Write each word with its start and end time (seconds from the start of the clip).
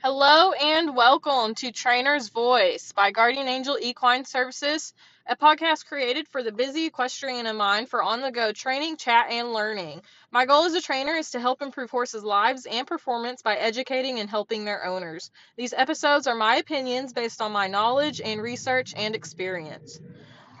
Hello 0.00 0.52
and 0.52 0.94
welcome 0.94 1.56
to 1.56 1.72
Trainer's 1.72 2.28
Voice 2.28 2.92
by 2.92 3.10
Guardian 3.10 3.48
Angel 3.48 3.76
Equine 3.82 4.24
Services, 4.24 4.94
a 5.26 5.34
podcast 5.34 5.86
created 5.86 6.28
for 6.28 6.40
the 6.40 6.52
busy 6.52 6.86
equestrian 6.86 7.48
in 7.48 7.56
mind 7.56 7.88
for 7.88 8.00
on 8.00 8.20
the 8.20 8.30
go 8.30 8.52
training, 8.52 8.96
chat, 8.96 9.26
and 9.28 9.52
learning. 9.52 10.00
My 10.30 10.46
goal 10.46 10.66
as 10.66 10.74
a 10.74 10.80
trainer 10.80 11.14
is 11.14 11.32
to 11.32 11.40
help 11.40 11.62
improve 11.62 11.90
horses' 11.90 12.22
lives 12.22 12.64
and 12.64 12.86
performance 12.86 13.42
by 13.42 13.56
educating 13.56 14.20
and 14.20 14.30
helping 14.30 14.64
their 14.64 14.86
owners. 14.86 15.32
These 15.56 15.74
episodes 15.76 16.28
are 16.28 16.36
my 16.36 16.54
opinions 16.54 17.12
based 17.12 17.42
on 17.42 17.50
my 17.50 17.66
knowledge 17.66 18.20
and 18.20 18.40
research 18.40 18.94
and 18.96 19.16
experience. 19.16 19.98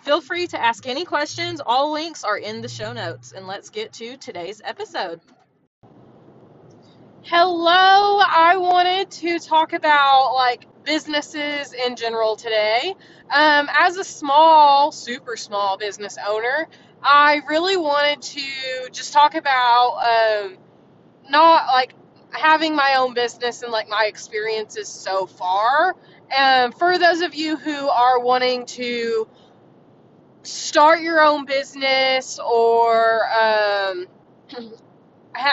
Feel 0.02 0.20
free 0.20 0.48
to 0.48 0.60
ask 0.60 0.84
any 0.88 1.04
questions. 1.04 1.60
All 1.64 1.92
links 1.92 2.24
are 2.24 2.38
in 2.38 2.60
the 2.60 2.68
show 2.68 2.92
notes. 2.92 3.30
And 3.30 3.46
let's 3.46 3.70
get 3.70 3.92
to 3.94 4.16
today's 4.16 4.60
episode. 4.64 5.20
Hello, 7.24 8.20
I 8.20 8.56
wanted 8.56 9.10
to 9.10 9.38
talk 9.38 9.74
about 9.74 10.32
like 10.34 10.66
businesses 10.84 11.74
in 11.74 11.94
general 11.94 12.36
today. 12.36 12.94
Um, 13.30 13.68
as 13.78 13.98
a 13.98 14.04
small, 14.04 14.90
super 14.92 15.36
small 15.36 15.76
business 15.76 16.16
owner, 16.26 16.68
I 17.02 17.42
really 17.46 17.76
wanted 17.76 18.22
to 18.22 18.90
just 18.92 19.12
talk 19.12 19.34
about 19.34 19.98
um, 19.98 20.56
not 21.28 21.66
like 21.66 21.92
having 22.30 22.74
my 22.74 22.94
own 22.98 23.12
business 23.12 23.62
and 23.62 23.70
like 23.70 23.88
my 23.88 24.06
experiences 24.06 24.88
so 24.88 25.26
far. 25.26 25.96
Um, 26.34 26.72
for 26.72 26.98
those 26.98 27.20
of 27.20 27.34
you 27.34 27.56
who 27.56 27.88
are 27.88 28.20
wanting 28.20 28.64
to 28.66 29.28
start 30.44 31.02
your 31.02 31.20
own 31.20 31.44
business 31.44 32.38
or 32.38 33.28
um, 33.30 34.06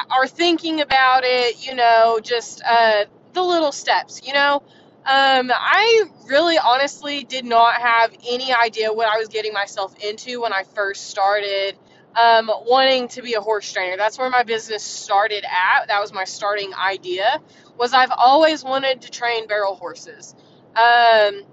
are 0.10 0.28
thinking 0.28 0.82
about 0.82 1.24
it, 1.24 1.66
you 1.66 1.76
know, 1.76 2.20
just 2.22 2.62
uh, 2.66 3.06
the 3.34 3.42
little 3.42 3.72
steps, 3.72 4.22
you 4.26 4.34
know. 4.34 4.64
Um, 5.08 5.52
I 5.54 6.06
really 6.28 6.58
honestly 6.58 7.24
did 7.24 7.46
not 7.46 7.76
have 7.76 8.12
any 8.28 8.52
idea 8.52 8.92
what 8.92 9.08
I 9.08 9.18
was 9.18 9.28
getting 9.28 9.54
myself 9.54 9.94
into 10.04 10.42
when 10.42 10.52
I 10.52 10.64
first 10.64 11.10
started 11.10 11.78
um, 12.16 12.50
wanting 12.66 13.08
to 13.10 13.22
be 13.22 13.34
a 13.34 13.42
horse 13.42 13.72
trainer. 13.72 13.98
That's 13.98 14.18
where 14.18 14.30
my 14.30 14.44
business 14.44 14.84
started 14.84 15.44
at. 15.44 15.88
That 15.88 16.02
was 16.02 16.12
my 16.12 16.24
starting 16.24 16.74
idea. 16.74 17.40
Was 17.78 17.94
I've 17.94 18.12
always 18.16 18.64
wanted 18.64 19.02
to 19.02 19.12
train 19.12 19.48
barrel 19.48 19.76
horses. 19.76 20.34
Um, 20.76 21.44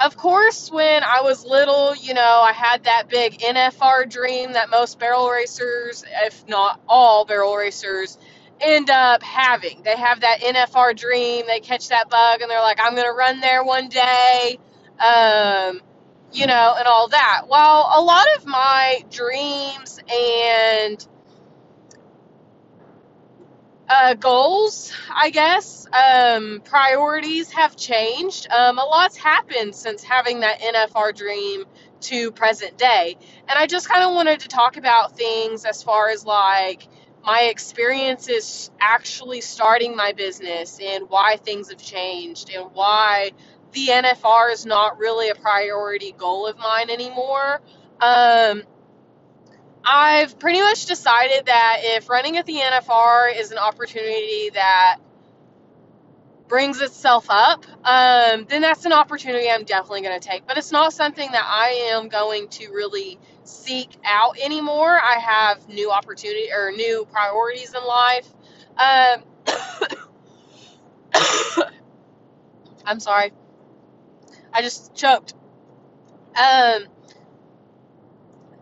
of 0.00 0.16
course, 0.16 0.70
when 0.70 1.02
I 1.02 1.22
was 1.22 1.44
little, 1.44 1.94
you 1.96 2.14
know, 2.14 2.22
I 2.22 2.52
had 2.52 2.84
that 2.84 3.08
big 3.08 3.38
NFR 3.40 4.08
dream 4.08 4.52
that 4.52 4.70
most 4.70 4.98
barrel 4.98 5.28
racers, 5.28 6.04
if 6.24 6.46
not 6.48 6.80
all 6.88 7.24
barrel 7.24 7.56
racers, 7.56 8.16
end 8.60 8.90
up 8.90 9.22
having. 9.22 9.82
They 9.82 9.96
have 9.96 10.20
that 10.20 10.40
NFR 10.40 10.96
dream, 10.96 11.46
they 11.46 11.60
catch 11.60 11.88
that 11.88 12.08
bug, 12.08 12.40
and 12.40 12.50
they're 12.50 12.60
like, 12.60 12.78
I'm 12.82 12.94
going 12.94 13.06
to 13.06 13.12
run 13.12 13.40
there 13.40 13.64
one 13.64 13.88
day, 13.88 14.58
um, 15.00 15.80
you 16.32 16.46
know, 16.46 16.74
and 16.78 16.86
all 16.86 17.08
that. 17.08 17.42
Well, 17.48 17.90
a 17.94 18.00
lot 18.00 18.26
of 18.36 18.46
my 18.46 19.04
dreams 19.10 19.98
and 20.08 21.06
uh, 23.88 24.14
goals, 24.14 24.92
I 25.14 25.30
guess, 25.30 25.86
um, 25.92 26.60
priorities 26.64 27.50
have 27.52 27.76
changed. 27.76 28.48
Um, 28.50 28.78
a 28.78 28.84
lot's 28.84 29.16
happened 29.16 29.74
since 29.74 30.02
having 30.02 30.40
that 30.40 30.60
NFR 30.60 31.14
dream 31.16 31.64
to 32.02 32.30
present 32.30 32.76
day. 32.76 33.16
And 33.48 33.58
I 33.58 33.66
just 33.66 33.88
kind 33.88 34.04
of 34.04 34.14
wanted 34.14 34.40
to 34.40 34.48
talk 34.48 34.76
about 34.76 35.16
things 35.16 35.64
as 35.64 35.82
far 35.82 36.10
as 36.10 36.24
like 36.24 36.86
my 37.24 37.42
experiences 37.42 38.70
actually 38.80 39.40
starting 39.40 39.96
my 39.96 40.12
business 40.12 40.78
and 40.82 41.08
why 41.08 41.36
things 41.36 41.70
have 41.70 41.82
changed 41.82 42.50
and 42.54 42.70
why 42.72 43.32
the 43.72 43.88
NFR 43.88 44.52
is 44.52 44.64
not 44.64 44.98
really 44.98 45.28
a 45.28 45.34
priority 45.34 46.12
goal 46.16 46.46
of 46.46 46.58
mine 46.58 46.90
anymore. 46.90 47.60
Um, 48.00 48.62
I've 49.90 50.38
pretty 50.38 50.60
much 50.60 50.84
decided 50.84 51.46
that 51.46 51.78
if 51.80 52.10
running 52.10 52.36
at 52.36 52.44
the 52.44 52.56
NFR 52.56 53.34
is 53.34 53.52
an 53.52 53.58
opportunity 53.58 54.50
that 54.52 54.98
brings 56.46 56.82
itself 56.82 57.26
up, 57.30 57.64
um, 57.84 58.44
then 58.50 58.60
that's 58.60 58.84
an 58.84 58.92
opportunity 58.92 59.48
I'm 59.48 59.64
definitely 59.64 60.02
going 60.02 60.20
to 60.20 60.28
take. 60.28 60.46
But 60.46 60.58
it's 60.58 60.72
not 60.72 60.92
something 60.92 61.30
that 61.32 61.42
I 61.42 61.90
am 61.92 62.08
going 62.08 62.48
to 62.48 62.68
really 62.68 63.18
seek 63.44 63.96
out 64.04 64.38
anymore. 64.38 64.90
I 64.90 65.18
have 65.20 65.66
new 65.70 65.90
opportunity 65.90 66.52
or 66.52 66.70
new 66.70 67.06
priorities 67.10 67.72
in 67.74 67.82
life. 67.82 68.28
Um, 68.76 69.22
I'm 72.84 73.00
sorry, 73.00 73.32
I 74.52 74.60
just 74.60 74.94
choked. 74.94 75.32
Um, 76.36 76.84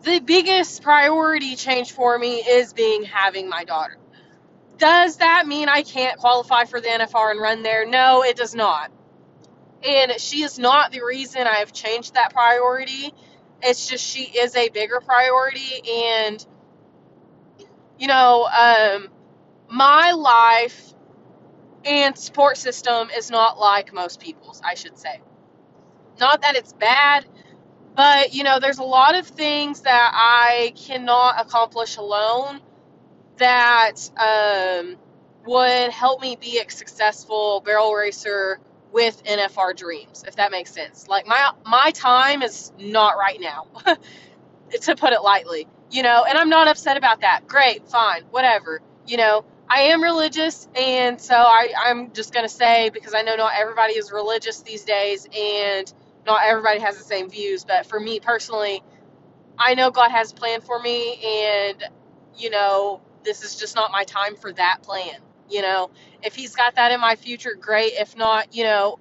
the 0.07 0.19
biggest 0.19 0.81
priority 0.81 1.55
change 1.55 1.91
for 1.91 2.17
me 2.17 2.37
is 2.37 2.73
being 2.73 3.03
having 3.03 3.49
my 3.49 3.63
daughter. 3.65 3.97
Does 4.77 5.17
that 5.17 5.47
mean 5.47 5.69
I 5.69 5.83
can't 5.83 6.17
qualify 6.17 6.65
for 6.65 6.79
the 6.79 6.87
NFR 6.87 7.31
and 7.31 7.41
run 7.41 7.63
there? 7.63 7.85
No, 7.85 8.23
it 8.23 8.37
does 8.37 8.55
not. 8.55 8.91
And 9.83 10.13
she 10.19 10.43
is 10.43 10.57
not 10.57 10.91
the 10.91 11.03
reason 11.03 11.45
I've 11.45 11.73
changed 11.73 12.13
that 12.13 12.33
priority. 12.33 13.13
It's 13.61 13.87
just 13.87 14.05
she 14.05 14.23
is 14.23 14.55
a 14.55 14.69
bigger 14.69 15.01
priority. 15.01 15.81
And, 15.89 16.45
you 17.99 18.07
know, 18.07 18.45
um, 18.45 19.09
my 19.69 20.11
life 20.11 20.93
and 21.83 22.17
support 22.17 22.57
system 22.57 23.09
is 23.15 23.29
not 23.29 23.59
like 23.59 23.93
most 23.93 24.19
people's, 24.19 24.61
I 24.63 24.75
should 24.75 24.97
say. 24.97 25.21
Not 26.19 26.41
that 26.41 26.55
it's 26.55 26.73
bad, 26.73 27.25
but, 27.97 28.35
you 28.35 28.43
know, 28.43 28.59
there's 28.59 28.77
a 28.77 28.83
lot 28.83 29.15
of 29.15 29.27
things 29.27 29.81
that 29.81 30.11
I 30.13 30.71
cannot 30.75 31.41
accomplish 31.41 31.97
alone 31.97 32.61
that 33.37 33.95
um, 34.17 34.97
would 35.47 35.91
help 35.91 36.21
me 36.21 36.37
be 36.39 36.59
a 36.59 36.69
successful 36.69 37.61
barrel 37.65 37.93
racer 37.93 38.59
with 38.91 39.23
NFR 39.23 39.75
dreams, 39.75 40.23
if 40.27 40.35
that 40.35 40.51
makes 40.51 40.71
sense. 40.71 41.07
Like 41.07 41.27
my 41.27 41.51
my 41.65 41.91
time 41.91 42.43
is 42.43 42.71
not 42.79 43.17
right 43.17 43.39
now, 43.41 43.67
to 44.81 44.95
put 44.95 45.13
it 45.13 45.21
lightly. 45.23 45.67
You 45.89 46.03
know, 46.03 46.23
and 46.27 46.37
I'm 46.37 46.49
not 46.49 46.67
upset 46.67 46.97
about 46.97 47.21
that. 47.21 47.47
Great, 47.47 47.87
fine, 47.89 48.23
whatever. 48.29 48.81
You 49.07 49.17
know, 49.17 49.45
I 49.69 49.83
am 49.83 50.03
religious, 50.03 50.67
and 50.75 51.19
so 51.19 51.35
I, 51.35 51.69
I'm 51.85 52.13
just 52.13 52.33
gonna 52.33 52.49
say 52.49 52.89
because 52.91 53.15
I 53.15 53.23
know 53.23 53.35
not 53.35 53.53
everybody 53.57 53.93
is 53.93 54.11
religious 54.11 54.61
these 54.61 54.83
days, 54.83 55.27
and 55.35 55.91
not 56.27 56.41
everybody 56.45 56.79
has 56.81 56.97
the 56.97 57.03
same 57.03 57.29
views. 57.29 57.65
But 57.65 57.87
for 57.87 57.99
me 57.99 58.19
personally, 58.19 58.83
I 59.57 59.73
know 59.73 59.89
God 59.89 60.11
has 60.11 60.31
a 60.31 60.35
plan 60.35 60.61
for 60.61 60.79
me, 60.79 61.15
and 61.25 61.83
you 62.37 62.51
know, 62.51 63.01
this 63.23 63.43
is 63.43 63.55
just 63.55 63.75
not 63.75 63.91
my 63.91 64.03
time 64.03 64.35
for 64.35 64.53
that 64.53 64.79
plan. 64.83 65.19
You 65.49 65.63
know, 65.63 65.89
if 66.21 66.35
He's 66.35 66.55
got 66.55 66.75
that 66.75 66.91
in 66.91 66.99
my 66.99 67.15
future, 67.15 67.55
great. 67.59 67.93
If 67.93 68.15
not, 68.15 68.53
you 68.53 68.65
know, 68.65 68.99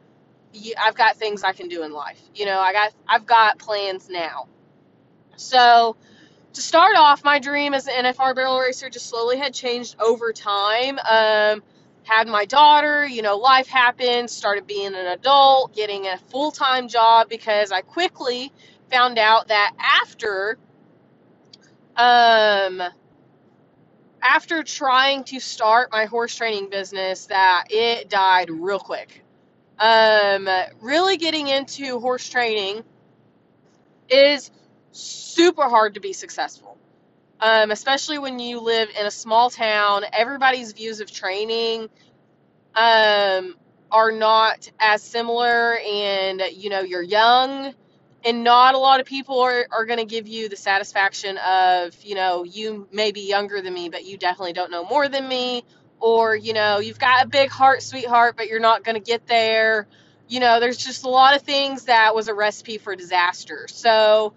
I've 0.83 0.95
got 0.95 1.17
things 1.17 1.45
I 1.45 1.53
can 1.53 1.69
do 1.69 1.83
in 1.83 1.93
life. 1.93 2.23
You 2.35 2.47
know, 2.47 2.59
I 2.59 2.73
got 2.73 2.95
I've 3.07 3.27
got 3.27 3.59
plans 3.59 4.09
now. 4.09 4.49
So 5.37 5.97
to 6.55 6.63
start 6.63 6.97
off, 6.97 7.23
my 7.25 7.39
dream 7.39 7.75
as 7.75 7.87
an 7.87 8.05
NFR 8.05 8.35
barrel 8.35 8.59
racer 8.59 8.89
just 8.89 9.09
slowly 9.09 9.37
had 9.37 9.53
changed 9.53 9.97
over 10.01 10.33
time. 10.33 10.99
Um, 10.99 11.63
had 12.07 12.29
my 12.29 12.45
daughter, 12.45 13.05
you 13.07 13.21
know, 13.23 13.37
life 13.37 13.67
happened, 13.67 14.31
started 14.31 14.67
being 14.67 14.95
an 14.95 15.07
adult, 15.07 15.75
getting 15.75 16.07
a 16.07 16.17
full 16.31 16.53
time 16.53 16.89
job 16.89 17.29
because 17.29 17.73
I 17.73 17.81
quickly 17.81 18.53
found 18.91 19.19
out 19.19 19.49
that 19.49 19.75
after 19.79 20.59
um 21.97 22.83
after 24.23 24.63
trying 24.63 25.25
to 25.25 25.41
start 25.41 25.91
my 25.93 26.05
horse 26.05 26.35
training 26.35 26.71
business 26.71 27.27
that 27.27 27.65
it 27.71 28.09
died 28.09 28.51
real 28.51 28.79
quick. 28.79 29.25
Um 29.79 30.49
really 30.81 31.17
getting 31.17 31.49
into 31.49 31.99
horse 31.99 32.29
training 32.29 32.85
is 34.09 34.51
super 34.93 35.69
hard 35.69 35.95
to 35.95 36.01
be 36.01 36.13
successful. 36.13 36.79
Um, 37.41 37.71
especially 37.71 38.19
when 38.19 38.39
you 38.39 38.61
live 38.61 38.89
in 38.99 39.07
a 39.07 39.11
small 39.11 39.51
town, 39.51 40.05
everybody's 40.13 40.73
views 40.73 41.01
of 41.01 41.11
training 41.13 41.89
um, 42.75 43.57
are 43.91 44.11
not 44.11 44.71
as 44.81 45.03
similar, 45.03 45.77
and 45.79 46.43
you 46.53 46.71
know, 46.71 46.81
you're 46.81 47.03
young 47.03 47.75
and 48.27 48.43
not 48.43 48.75
a 48.75 48.79
lot 48.79 48.99
of 49.01 49.07
people 49.07 49.41
are, 49.41 49.67
are 49.71 49.87
going 49.87 50.01
to 50.01 50.05
give 50.05 50.27
you 50.27 50.49
the 50.49 50.57
satisfaction 50.57 51.39
of 51.39 51.95
you 52.03 52.15
know 52.15 52.43
you 52.45 52.89
may 52.93 53.13
be 53.13 53.29
younger 53.29 53.63
than 53.63 53.73
me 53.73 53.89
but 53.89 54.05
you 54.05 54.19
definitely 54.19 54.53
don't 54.53 54.71
know 54.71 54.85
more 54.85 55.09
than 55.09 55.27
me 55.27 55.65
or 56.01 56.35
you 56.35 56.53
know 56.53 56.79
you've 56.79 56.99
got 56.99 57.25
a 57.25 57.29
big 57.29 57.49
heart 57.51 57.83
sweetheart 57.83 58.37
but 58.37 58.49
you're 58.49 58.61
not 58.61 58.85
going 58.85 58.97
to 58.97 59.01
get 59.01 59.27
there. 59.27 59.87
You 60.29 60.41
know 60.41 60.59
there's 60.59 60.77
just 60.77 61.05
a 61.05 61.09
lot 61.09 61.37
of 61.37 61.43
things 61.43 61.85
that 61.85 62.15
was 62.15 62.29
a 62.29 62.35
recipe 62.35 62.79
for 62.79 62.97
disaster. 62.97 63.67
So 63.69 64.35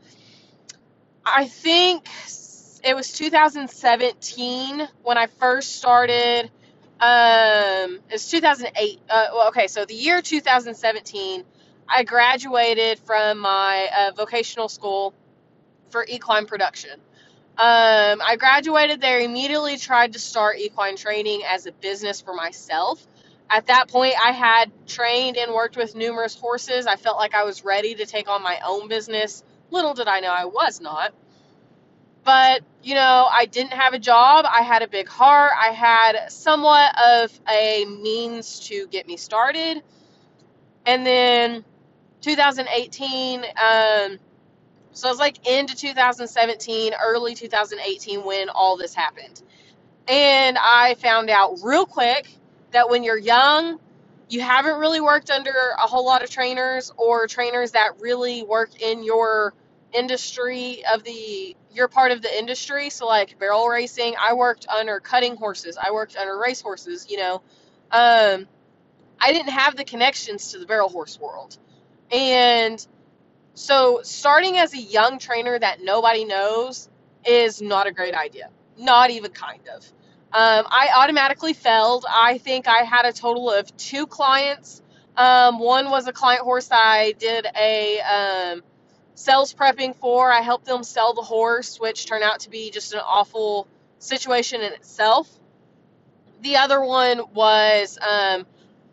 i 1.25 1.47
think 1.47 2.07
it 2.83 2.95
was 2.95 3.11
2017 3.11 4.87
when 5.03 5.17
i 5.17 5.27
first 5.27 5.77
started 5.77 6.49
um, 6.99 7.99
it's 8.09 8.29
2008. 8.29 8.99
Uh, 9.09 9.27
well, 9.33 9.47
okay, 9.49 9.67
so 9.67 9.85
the 9.85 9.93
year 9.93 10.21
2017, 10.21 11.45
I 11.87 12.03
graduated 12.03 12.99
from 12.99 13.39
my 13.39 13.87
uh, 13.97 14.11
vocational 14.15 14.67
school 14.67 15.13
for 15.91 16.05
equine 16.07 16.45
production. 16.45 16.99
Um, 17.57 18.21
I 18.21 18.35
graduated 18.37 18.99
there, 18.99 19.21
immediately 19.21 19.77
tried 19.77 20.13
to 20.13 20.19
start 20.19 20.57
equine 20.59 20.97
training 20.97 21.43
as 21.47 21.65
a 21.67 21.71
business 21.71 22.19
for 22.19 22.33
myself. 22.33 23.05
At 23.49 23.67
that 23.67 23.87
point, 23.89 24.15
I 24.21 24.31
had 24.31 24.71
trained 24.85 25.37
and 25.37 25.53
worked 25.53 25.77
with 25.77 25.95
numerous 25.95 26.35
horses. 26.35 26.85
I 26.85 26.97
felt 26.97 27.17
like 27.17 27.33
I 27.33 27.43
was 27.43 27.63
ready 27.63 27.95
to 27.95 28.05
take 28.05 28.29
on 28.29 28.43
my 28.43 28.59
own 28.65 28.89
business. 28.89 29.43
Little 29.71 29.93
did 29.93 30.07
I 30.07 30.19
know 30.19 30.31
I 30.31 30.45
was 30.45 30.81
not. 30.81 31.13
But, 32.29 32.61
you 32.83 32.93
know, 32.93 33.27
I 33.27 33.47
didn't 33.47 33.73
have 33.73 33.95
a 33.95 33.97
job. 33.97 34.45
I 34.47 34.61
had 34.61 34.83
a 34.83 34.87
big 34.87 35.07
heart. 35.07 35.51
I 35.59 35.69
had 35.69 36.31
somewhat 36.31 36.93
of 37.03 37.31
a 37.49 37.85
means 37.85 38.59
to 38.67 38.85
get 38.85 39.07
me 39.07 39.17
started. 39.17 39.81
And 40.85 41.03
then 41.03 41.65
2018, 42.21 43.39
um, 43.39 44.19
so 44.91 45.07
it 45.07 45.11
was 45.11 45.17
like 45.17 45.47
into 45.47 45.75
2017, 45.75 46.93
early 47.03 47.33
2018 47.33 48.23
when 48.23 48.49
all 48.49 48.77
this 48.77 48.93
happened. 48.93 49.41
And 50.07 50.55
I 50.61 50.97
found 50.99 51.31
out 51.31 51.57
real 51.63 51.87
quick 51.87 52.31
that 52.73 52.91
when 52.91 53.01
you're 53.03 53.17
young, 53.17 53.79
you 54.29 54.41
haven't 54.41 54.77
really 54.77 55.01
worked 55.01 55.31
under 55.31 55.73
a 55.83 55.87
whole 55.87 56.05
lot 56.05 56.21
of 56.21 56.29
trainers 56.29 56.91
or 56.95 57.25
trainers 57.25 57.71
that 57.71 57.99
really 57.99 58.43
work 58.43 58.79
in 58.79 59.03
your 59.03 59.55
industry 59.93 60.83
of 60.91 61.03
the 61.03 61.55
you're 61.71 61.87
part 61.87 62.11
of 62.11 62.21
the 62.21 62.37
industry. 62.37 62.89
So 62.89 63.07
like 63.07 63.39
barrel 63.39 63.67
racing, 63.67 64.15
I 64.19 64.33
worked 64.33 64.67
under 64.67 64.99
cutting 64.99 65.35
horses. 65.35 65.77
I 65.81 65.91
worked 65.91 66.15
under 66.15 66.37
race 66.37 66.61
horses, 66.61 67.07
you 67.09 67.17
know. 67.17 67.35
Um 67.91 68.47
I 69.21 69.33
didn't 69.33 69.51
have 69.51 69.75
the 69.75 69.83
connections 69.83 70.51
to 70.51 70.59
the 70.59 70.65
barrel 70.65 70.89
horse 70.89 71.19
world. 71.19 71.57
And 72.11 72.85
so 73.53 74.01
starting 74.03 74.57
as 74.57 74.73
a 74.73 74.79
young 74.79 75.19
trainer 75.19 75.59
that 75.59 75.83
nobody 75.83 76.25
knows 76.25 76.89
is 77.25 77.61
not 77.61 77.87
a 77.87 77.91
great 77.91 78.15
idea. 78.15 78.49
Not 78.77 79.09
even 79.11 79.31
kind 79.31 79.67
of. 79.75 79.85
Um, 80.31 80.65
I 80.69 80.89
automatically 80.95 81.53
failed. 81.53 82.05
I 82.07 82.37
think 82.37 82.67
I 82.67 82.83
had 82.83 83.05
a 83.05 83.11
total 83.11 83.51
of 83.51 83.75
two 83.75 84.05
clients. 84.07 84.81
Um, 85.17 85.59
one 85.59 85.89
was 85.89 86.07
a 86.07 86.13
client 86.13 86.43
horse 86.43 86.69
I 86.71 87.13
did 87.17 87.47
a 87.57 87.99
um, 87.99 88.63
sales 89.19 89.53
prepping 89.53 89.93
for. 89.95 90.31
I 90.31 90.41
helped 90.41 90.65
them 90.65 90.81
sell 90.81 91.13
the 91.13 91.21
horse, 91.21 91.77
which 91.77 92.05
turned 92.05 92.23
out 92.23 92.39
to 92.41 92.49
be 92.49 92.71
just 92.71 92.93
an 92.93 93.01
awful 93.05 93.67
situation 93.99 94.61
in 94.61 94.71
itself. 94.71 95.29
The 96.41 96.55
other 96.55 96.81
one 96.81 97.33
was 97.33 97.97
um, 98.01 98.45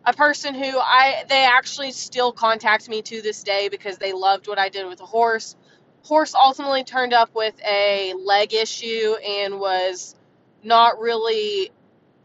a 0.05 0.11
person 0.11 0.53
who 0.53 0.77
I 0.77 1.23
they 1.29 1.45
actually 1.45 1.93
still 1.93 2.33
contact 2.33 2.89
me 2.89 3.01
to 3.03 3.21
this 3.21 3.41
day 3.43 3.69
because 3.69 3.97
they 3.99 4.11
loved 4.11 4.49
what 4.49 4.59
I 4.59 4.67
did 4.67 4.85
with 4.85 4.97
the 4.97 5.05
horse. 5.05 5.55
Horse 6.03 6.35
ultimately 6.35 6.83
turned 6.83 7.13
up 7.13 7.33
with 7.33 7.55
a 7.65 8.13
leg 8.13 8.53
issue 8.53 9.15
and 9.25 9.61
was 9.61 10.13
not 10.61 10.99
really 10.99 11.71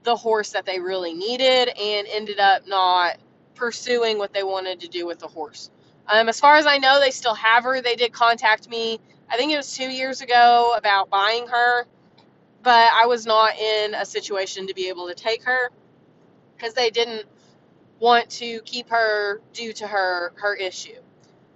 the 0.02 0.16
horse 0.16 0.50
that 0.50 0.66
they 0.66 0.80
really 0.80 1.14
needed 1.14 1.68
and 1.68 2.08
ended 2.10 2.40
up 2.40 2.66
not 2.66 3.16
pursuing 3.54 4.18
what 4.18 4.32
they 4.34 4.42
wanted 4.42 4.80
to 4.80 4.88
do 4.88 5.06
with 5.06 5.20
the 5.20 5.28
horse. 5.28 5.70
Um, 6.08 6.28
as 6.28 6.40
far 6.40 6.56
as 6.56 6.66
I 6.66 6.78
know, 6.78 7.00
they 7.00 7.10
still 7.12 7.34
have 7.34 7.64
her. 7.64 7.80
They 7.82 7.96
did 7.96 8.12
contact 8.12 8.68
me, 8.68 9.00
I 9.30 9.36
think 9.36 9.52
it 9.52 9.56
was 9.56 9.76
two 9.76 9.88
years 9.90 10.20
ago, 10.22 10.74
about 10.76 11.10
buying 11.10 11.48
her, 11.48 11.86
but 12.62 12.90
I 12.94 13.06
was 13.06 13.26
not 13.26 13.58
in 13.58 13.94
a 13.94 14.06
situation 14.06 14.68
to 14.68 14.74
be 14.74 14.88
able 14.88 15.08
to 15.08 15.14
take 15.14 15.44
her 15.44 15.70
because 16.56 16.74
they 16.74 16.90
didn't 16.90 17.26
want 18.00 18.30
to 18.30 18.60
keep 18.62 18.90
her 18.90 19.40
due 19.52 19.72
to 19.74 19.86
her 19.86 20.32
her 20.36 20.54
issue. 20.56 21.00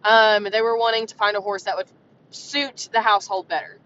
Um, 0.04 0.48
they 0.52 0.62
were 0.62 0.78
wanting 0.78 1.06
to 1.08 1.16
find 1.16 1.36
a 1.36 1.40
horse 1.40 1.64
that 1.64 1.76
would 1.76 1.88
suit 2.30 2.88
the 2.92 3.02
household 3.02 3.48
better. 3.48 3.78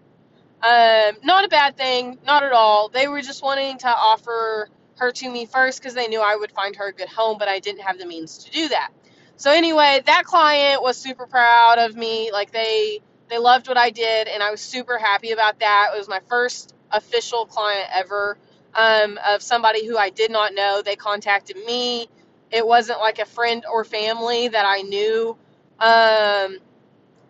Um, 0.63 1.17
not 1.23 1.45
a 1.45 1.49
bad 1.49 1.77
thing, 1.77 2.19
not 2.25 2.43
at 2.43 2.53
all. 2.53 2.89
They 2.89 3.07
were 3.07 3.21
just 3.21 3.43
wanting 3.43 3.79
to 3.79 3.89
offer 3.89 4.69
her 4.97 5.11
to 5.11 5.29
me 5.31 5.45
first 5.45 5.79
because 5.79 5.95
they 5.95 6.07
knew 6.07 6.21
I 6.21 6.35
would 6.35 6.51
find 6.51 6.75
her 6.77 6.89
a 6.89 6.93
good 6.93 7.09
home, 7.09 7.37
but 7.39 7.47
I 7.47 7.59
didn't 7.59 7.81
have 7.83 7.99
the 7.99 8.07
means 8.07 8.39
to 8.39 8.51
do 8.51 8.69
that. 8.69 8.91
So 9.41 9.49
anyway, 9.49 10.03
that 10.05 10.25
client 10.25 10.83
was 10.83 10.97
super 10.97 11.25
proud 11.25 11.79
of 11.79 11.95
me. 11.95 12.31
Like 12.31 12.51
they 12.51 12.99
they 13.27 13.39
loved 13.39 13.67
what 13.67 13.75
I 13.75 13.89
did, 13.89 14.27
and 14.27 14.43
I 14.43 14.51
was 14.51 14.61
super 14.61 14.99
happy 14.99 15.31
about 15.31 15.61
that. 15.61 15.93
It 15.95 15.97
was 15.97 16.07
my 16.07 16.19
first 16.29 16.75
official 16.91 17.47
client 17.47 17.89
ever 17.91 18.37
um, 18.75 19.17
of 19.27 19.41
somebody 19.41 19.87
who 19.87 19.97
I 19.97 20.11
did 20.11 20.29
not 20.29 20.53
know. 20.53 20.83
They 20.83 20.95
contacted 20.95 21.57
me. 21.57 22.07
It 22.51 22.67
wasn't 22.67 22.99
like 22.99 23.17
a 23.17 23.25
friend 23.25 23.65
or 23.65 23.83
family 23.83 24.49
that 24.49 24.65
I 24.67 24.83
knew. 24.83 25.35
Um, 25.79 26.59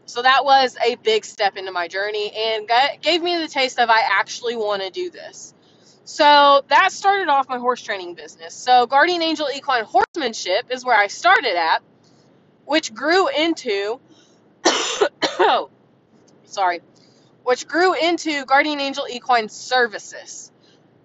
so 0.06 0.22
that 0.22 0.44
was 0.44 0.76
a 0.86 0.96
big 0.96 1.24
step 1.24 1.56
into 1.56 1.72
my 1.72 1.88
journey 1.88 2.30
and 2.36 2.68
got, 2.68 3.02
gave 3.02 3.24
me 3.24 3.38
the 3.38 3.48
taste 3.48 3.80
of 3.80 3.90
I 3.90 4.02
actually 4.20 4.58
want 4.58 4.82
to 4.82 4.90
do 4.90 5.10
this. 5.12 5.54
So 6.04 6.62
that 6.68 6.92
started 6.92 7.30
off 7.30 7.48
my 7.48 7.58
horse 7.58 7.82
training 7.82 8.16
business. 8.16 8.54
So 8.54 8.86
Guardian 8.86 9.22
Angel 9.22 9.48
Equine 9.56 9.86
Horsemanship 9.86 10.66
is 10.72 10.84
where 10.84 10.98
I 10.98 11.08
started 11.08 11.56
at, 11.56 11.82
which 12.66 12.94
grew 12.94 13.28
into 13.28 14.00
sorry, 16.46 16.82
which 17.44 17.68
grew 17.68 17.94
into 17.94 18.46
Guardian 18.46 18.80
Angel 18.80 19.06
Equine 19.10 19.50
Services. 19.50 20.52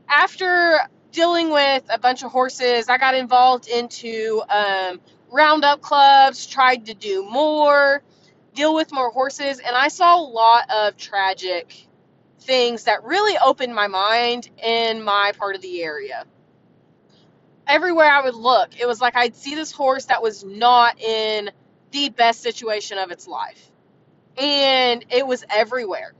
After 0.09 0.79
dealing 1.13 1.51
with 1.51 1.85
a 1.89 1.99
bunch 1.99 2.23
of 2.23 2.31
horses, 2.31 2.89
I 2.89 2.99
got 2.99 3.15
involved 3.15 3.69
into 3.69 4.43
um, 4.49 5.01
roundup 5.31 5.81
clubs, 5.81 6.47
tried 6.47 6.87
to 6.87 6.95
do 6.95 7.29
more 7.29 8.03
deal 8.57 8.75
with 8.75 8.93
more 8.93 9.11
horses, 9.11 9.61
and 9.61 9.77
I 9.77 9.89
saw 9.89 10.19
a 10.19 10.25
lot 10.25 10.69
of 10.71 10.97
tragic 10.97 11.87
things 12.41 12.85
that 12.85 13.05
really 13.05 13.37
opened 13.39 13.75
my 13.75 13.87
mind 13.87 14.49
in 14.63 15.03
my 15.03 15.33
part 15.39 15.55
of 15.55 15.63
the 15.63 15.83
area. 15.83 16.25
Everywhere 17.67 18.11
I 18.11 18.23
would 18.23 18.35
look, 18.35 18.79
it 18.79 18.87
was 18.87 19.01
like 19.01 19.17
I'd 19.17 19.37
see 19.37 19.55
this 19.55 19.73
horse 19.73 20.07
that 20.07 20.23
was 20.23 20.45
not 20.45 21.01
in 21.01 21.51
the 21.91 22.09
best 22.11 22.43
situation 22.43 22.99
of 22.99 23.11
its 23.11 23.27
life. 23.27 23.71
And 24.37 25.05
it 25.11 25.27
was 25.27 25.45
everywhere. 25.51 26.13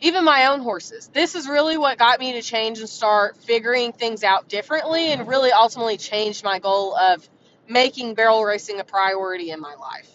Even 0.00 0.24
my 0.24 0.46
own 0.46 0.60
horses. 0.60 1.08
This 1.12 1.34
is 1.34 1.48
really 1.48 1.78
what 1.78 1.98
got 1.98 2.20
me 2.20 2.34
to 2.34 2.42
change 2.42 2.80
and 2.80 2.88
start 2.88 3.38
figuring 3.38 3.92
things 3.92 4.24
out 4.24 4.48
differently 4.48 5.12
and 5.12 5.26
really 5.26 5.52
ultimately 5.52 5.96
changed 5.96 6.44
my 6.44 6.58
goal 6.58 6.94
of 6.94 7.26
making 7.68 8.14
barrel 8.14 8.44
racing 8.44 8.78
a 8.78 8.84
priority 8.84 9.50
in 9.50 9.60
my 9.60 9.74
life. 9.74 10.10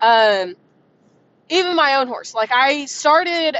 Um, 0.00 0.54
even 1.48 1.74
my 1.76 1.96
own 1.96 2.06
horse. 2.06 2.34
Like 2.34 2.52
I 2.52 2.84
started 2.86 3.56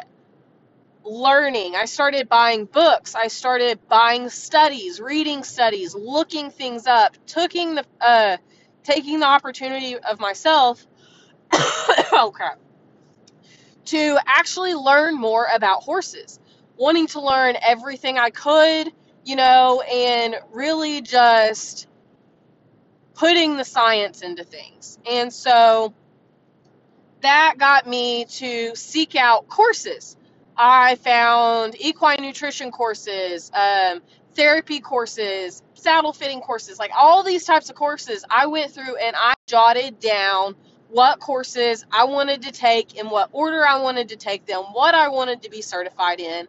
learning. 1.06 1.76
I 1.76 1.84
started 1.84 2.28
buying 2.28 2.64
books. 2.66 3.14
I 3.14 3.28
started 3.28 3.78
buying 3.88 4.28
studies, 4.28 5.00
reading 5.00 5.44
studies, 5.44 5.94
looking 5.94 6.50
things 6.50 6.86
up, 6.86 7.16
taking 7.26 7.76
the 7.76 7.84
uh, 8.00 8.36
taking 8.82 9.20
the 9.20 9.26
opportunity 9.26 9.96
of 9.96 10.20
myself. 10.20 10.86
oh 11.52 12.32
crap! 12.34 12.58
To 13.86 14.18
actually 14.26 14.74
learn 14.74 15.18
more 15.18 15.46
about 15.54 15.82
horses, 15.82 16.40
wanting 16.76 17.06
to 17.08 17.20
learn 17.20 17.56
everything 17.62 18.18
I 18.18 18.30
could, 18.30 18.92
you 19.24 19.36
know, 19.36 19.80
and 19.82 20.36
really 20.52 21.02
just 21.02 21.86
putting 23.14 23.56
the 23.56 23.64
science 23.64 24.22
into 24.22 24.44
things. 24.44 24.98
And 25.10 25.32
so 25.32 25.94
that 27.22 27.54
got 27.58 27.86
me 27.86 28.26
to 28.26 28.74
seek 28.76 29.16
out 29.16 29.48
courses. 29.48 30.15
I 30.56 30.94
found 30.96 31.76
equine 31.78 32.22
nutrition 32.22 32.70
courses, 32.70 33.50
um, 33.52 34.00
therapy 34.34 34.80
courses, 34.80 35.62
saddle 35.74 36.12
fitting 36.12 36.40
courses, 36.40 36.78
like 36.78 36.90
all 36.96 37.22
these 37.22 37.44
types 37.44 37.68
of 37.68 37.76
courses. 37.76 38.24
I 38.30 38.46
went 38.46 38.72
through 38.72 38.96
and 38.96 39.14
I 39.16 39.34
jotted 39.46 40.00
down 40.00 40.56
what 40.88 41.20
courses 41.20 41.84
I 41.90 42.04
wanted 42.04 42.42
to 42.42 42.52
take, 42.52 42.96
in 42.96 43.10
what 43.10 43.30
order 43.32 43.66
I 43.66 43.80
wanted 43.82 44.10
to 44.10 44.16
take 44.16 44.46
them, 44.46 44.62
what 44.72 44.94
I 44.94 45.08
wanted 45.08 45.42
to 45.42 45.50
be 45.50 45.62
certified 45.62 46.20
in. 46.20 46.48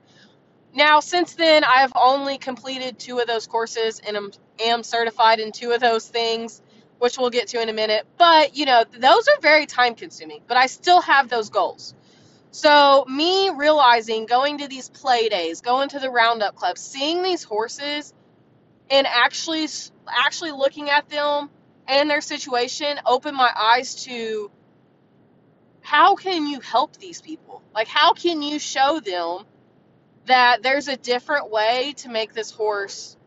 Now, 0.74 1.00
since 1.00 1.34
then, 1.34 1.64
I've 1.64 1.92
only 1.96 2.38
completed 2.38 3.00
two 3.00 3.20
of 3.20 3.28
those 3.28 3.48
courses 3.48 4.00
and 4.06 4.16
am, 4.16 4.32
am 4.60 4.84
certified 4.84 5.40
in 5.40 5.52
two 5.52 5.72
of 5.72 5.82
those 5.82 6.08
things 6.08 6.62
which 7.00 7.18
we'll 7.18 7.30
get 7.30 7.48
to 7.50 7.62
in 7.62 7.70
a 7.70 7.74
minute. 7.74 8.06
But, 8.18 8.56
you 8.56 8.66
know, 8.66 8.84
those 8.92 9.28
are 9.28 9.40
very 9.42 9.66
time 9.66 9.96
consuming, 9.96 10.42
but 10.48 10.58
I 10.58 10.68
still 10.68 11.02
have 11.02 11.30
those 11.30 11.50
goals. 11.50 11.94
So, 12.51 13.06
me 13.08 13.51
realizing 13.51 14.25
going 14.25 14.60
to 14.60 14.68
these 14.68 14.89
play 14.89 15.30
days, 15.30 15.62
going 15.62 15.89
to 15.89 16.00
the 16.00 16.10
roundup 16.10 16.56
clubs, 16.56 16.82
seeing 16.82 17.24
these 17.24 17.44
horses 17.44 18.13
and 18.89 19.08
actually 19.08 19.68
actually 20.08 20.51
looking 20.51 20.89
at 20.89 21.10
them 21.10 21.50
and 21.88 22.10
their 22.10 22.22
situation 22.22 23.00
opened 23.06 23.38
my 23.38 23.51
eyes 23.56 24.04
to 24.06 24.51
how 25.82 26.16
can 26.16 26.48
you 26.48 26.60
help 26.62 26.98
these 26.98 27.22
people? 27.22 27.62
Like 27.75 27.88
how 27.88 28.13
can 28.13 28.42
you 28.42 28.60
show 28.60 29.00
them 29.00 29.46
that 30.27 30.63
there's 30.63 30.88
a 30.88 30.98
different 30.98 31.51
way 31.51 31.94
to 31.98 32.10
make 32.10 32.34
this 32.34 32.51
horse 32.51 33.18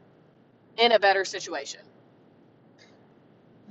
in 0.79 0.93
a 0.93 1.01
better 1.01 1.25
situation. 1.27 1.81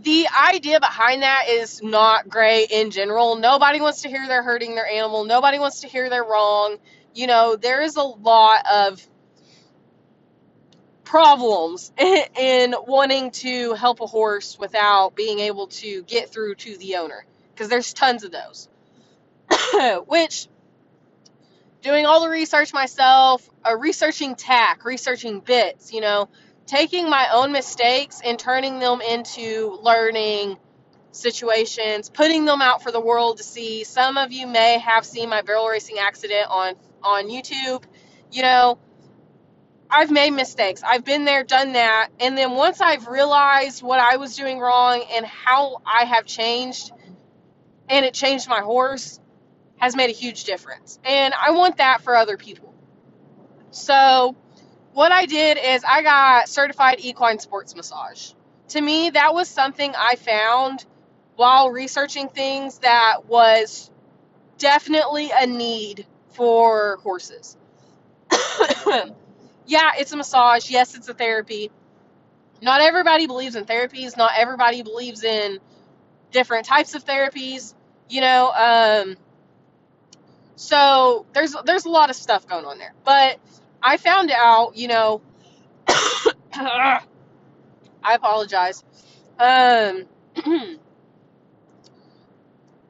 The 0.02 0.28
idea 0.54 0.80
behind 0.80 1.24
that 1.24 1.50
is 1.50 1.82
not 1.84 2.30
great 2.30 2.72
in 2.72 2.92
general. 2.92 3.36
Nobody 3.36 3.82
wants 3.82 4.04
to 4.04 4.10
hear 4.10 4.26
they're 4.28 4.44
hurting 4.44 4.76
their 4.76 4.88
animal. 4.88 5.26
Nobody 5.26 5.60
wants 5.60 5.82
to 5.82 5.88
hear 5.88 6.10
they're 6.10 6.24
wrong. 6.24 6.78
You 7.14 7.28
know, 7.28 7.58
there 7.58 7.82
is 7.82 7.98
a 7.98 8.04
lot 8.04 8.66
of 8.72 9.06
problems 11.04 11.92
in 11.98 12.76
wanting 12.88 13.32
to 13.32 13.74
help 13.74 14.00
a 14.00 14.06
horse 14.06 14.58
without 14.58 15.16
being 15.16 15.40
able 15.40 15.68
to 15.68 16.04
get 16.04 16.32
through 16.32 16.56
to 16.56 16.78
the 16.78 16.98
owner 16.98 17.26
because 17.54 17.68
there's 17.68 17.94
tons 17.94 18.24
of 18.24 18.32
those. 18.32 18.70
Which 20.08 20.48
doing 21.82 22.06
all 22.06 22.22
the 22.22 22.30
research 22.30 22.74
myself, 22.74 23.50
uh, 23.68 23.76
researching 23.76 24.36
tack, 24.36 24.86
researching 24.86 25.40
bits, 25.40 25.92
you 25.92 26.02
know, 26.02 26.30
taking 26.70 27.10
my 27.10 27.30
own 27.34 27.52
mistakes 27.52 28.22
and 28.24 28.38
turning 28.38 28.80
them 28.80 29.02
into 29.02 29.80
learning 29.82 30.58
situations, 31.12 32.10
putting 32.10 32.46
them 32.46 32.62
out 32.62 32.84
for 32.84 32.92
the 32.92 33.00
world 33.00 33.38
to 33.38 33.44
see. 33.44 33.84
Some 33.84 34.18
of 34.18 34.32
you 34.32 34.46
may 34.46 34.78
have 34.78 35.04
seen 35.04 35.30
my 35.30 35.42
barrel 35.42 35.68
racing 35.68 35.98
accident 36.00 36.48
on 36.50 36.76
on 37.02 37.28
YouTube. 37.28 37.84
You 38.32 38.44
know, 38.44 38.78
I've 39.90 40.12
made 40.12 40.30
mistakes. 40.30 40.84
I've 40.86 41.04
been 41.04 41.26
there, 41.26 41.44
done 41.44 41.74
that, 41.74 42.10
and 42.20 42.38
then 42.38 42.52
once 42.52 42.80
I've 42.82 43.08
realized 43.08 43.82
what 43.82 44.00
I 44.00 44.18
was 44.18 44.36
doing 44.36 44.60
wrong 44.60 45.04
and 45.12 45.26
how 45.26 45.82
I 45.84 46.06
have 46.06 46.26
changed 46.26 46.92
and 47.90 48.06
it 48.06 48.14
changed 48.14 48.48
my 48.48 48.60
horse, 48.60 49.20
has 49.78 49.96
made 49.96 50.12
a 50.12 50.14
huge 50.14 50.44
difference. 50.44 51.00
And 51.04 51.34
I 51.34 51.52
want 51.52 51.78
that 51.78 52.02
for 52.02 52.16
other 52.16 52.38
people. 52.38 52.76
So, 53.72 54.36
what 54.94 55.12
I 55.12 55.26
did 55.26 55.58
is 55.58 55.84
I 55.88 56.02
got 56.02 56.50
certified 56.50 56.98
equine 57.00 57.40
sports 57.40 57.76
massage. 57.76 58.32
To 58.70 58.82
me, 58.82 59.12
that 59.12 59.34
was 59.34 59.48
something 59.48 59.94
I 59.98 60.16
found 60.16 60.86
while 61.36 61.70
researching 61.72 62.30
things 62.30 62.80
that 62.80 63.26
was 63.26 63.90
definitely 64.58 65.32
a 65.34 65.48
need 65.48 66.06
for 66.32 66.98
horses. 67.02 67.58
yeah, 69.66 69.92
it's 69.98 70.12
a 70.12 70.18
massage. 70.18 70.70
Yes, 70.70 70.96
it's 70.96 71.10
a 71.10 71.14
therapy. 71.14 71.72
Not 72.62 72.82
everybody 72.82 73.28
believes 73.28 73.56
in 73.56 73.66
therapies. 73.66 74.18
Not 74.18 74.32
everybody 74.38 74.84
believes 74.84 75.24
in 75.24 75.60
different 76.32 76.66
types 76.66 76.94
of 76.94 77.06
therapies. 77.06 77.74
You 78.10 78.22
know, 78.22 78.52
um, 78.52 79.18
so 80.56 81.26
there's 81.34 81.56
there's 81.66 81.86
a 81.86 81.90
lot 81.90 82.10
of 82.10 82.16
stuff 82.16 82.48
going 82.48 82.66
on 82.66 82.78
there. 82.78 82.94
But 83.06 83.40
I 83.82 83.98
found 83.98 84.32
out, 84.32 84.76
you 84.76 84.88
know, 84.88 85.22
I 86.54 87.02
apologize. 88.04 88.84
Um, 89.40 90.06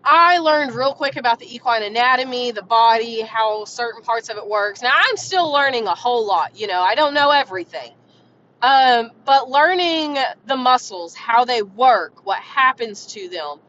I 0.04 0.40
learned 0.40 0.74
real 0.74 0.94
quick 0.94 1.18
about 1.18 1.40
the 1.40 1.54
equine 1.54 1.84
anatomy, 1.84 2.52
the 2.52 2.64
body, 2.64 3.22
how 3.22 3.66
certain 3.66 4.02
parts 4.02 4.30
of 4.30 4.38
it 4.38 4.48
works. 4.48 4.82
Now 4.82 4.92
I'm 4.94 5.18
still 5.18 5.52
learning 5.52 5.88
a 5.88 5.96
whole 5.96 6.26
lot. 6.26 6.60
You 6.60 6.68
know, 6.68 6.82
I 6.82 6.96
don't 6.96 7.14
know 7.14 7.30
everything. 7.30 7.94
Um, 8.62 9.12
but 9.26 9.50
learning 9.50 10.18
the 10.46 10.58
muscles, 10.58 11.16
how 11.16 11.46
they 11.46 11.62
work, 11.62 12.26
what 12.26 12.40
happens 12.40 13.06
to 13.08 13.30
them, 13.30 13.60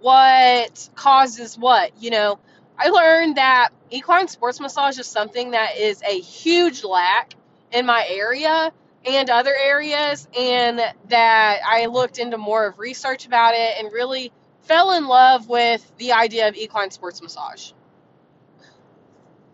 what 0.00 0.88
causes 0.94 1.58
what, 1.58 1.92
you 2.00 2.10
know, 2.10 2.38
I 2.82 2.88
learned 2.88 3.36
that 3.36 3.70
equine 3.90 4.26
sports 4.28 4.58
massage 4.58 4.98
is 4.98 5.06
something 5.06 5.50
that 5.50 5.76
is 5.76 6.02
a 6.02 6.18
huge 6.18 6.82
lack 6.82 7.34
in 7.72 7.84
my 7.84 8.06
area 8.08 8.72
and 9.04 9.28
other 9.28 9.54
areas, 9.54 10.26
and 10.38 10.80
that 11.08 11.60
I 11.66 11.86
looked 11.86 12.18
into 12.18 12.38
more 12.38 12.66
of 12.66 12.78
research 12.78 13.26
about 13.26 13.54
it 13.54 13.78
and 13.78 13.92
really 13.92 14.32
fell 14.62 14.92
in 14.92 15.06
love 15.06 15.46
with 15.46 15.92
the 15.98 16.12
idea 16.12 16.48
of 16.48 16.54
equine 16.54 16.90
sports 16.90 17.20
massage. 17.20 17.72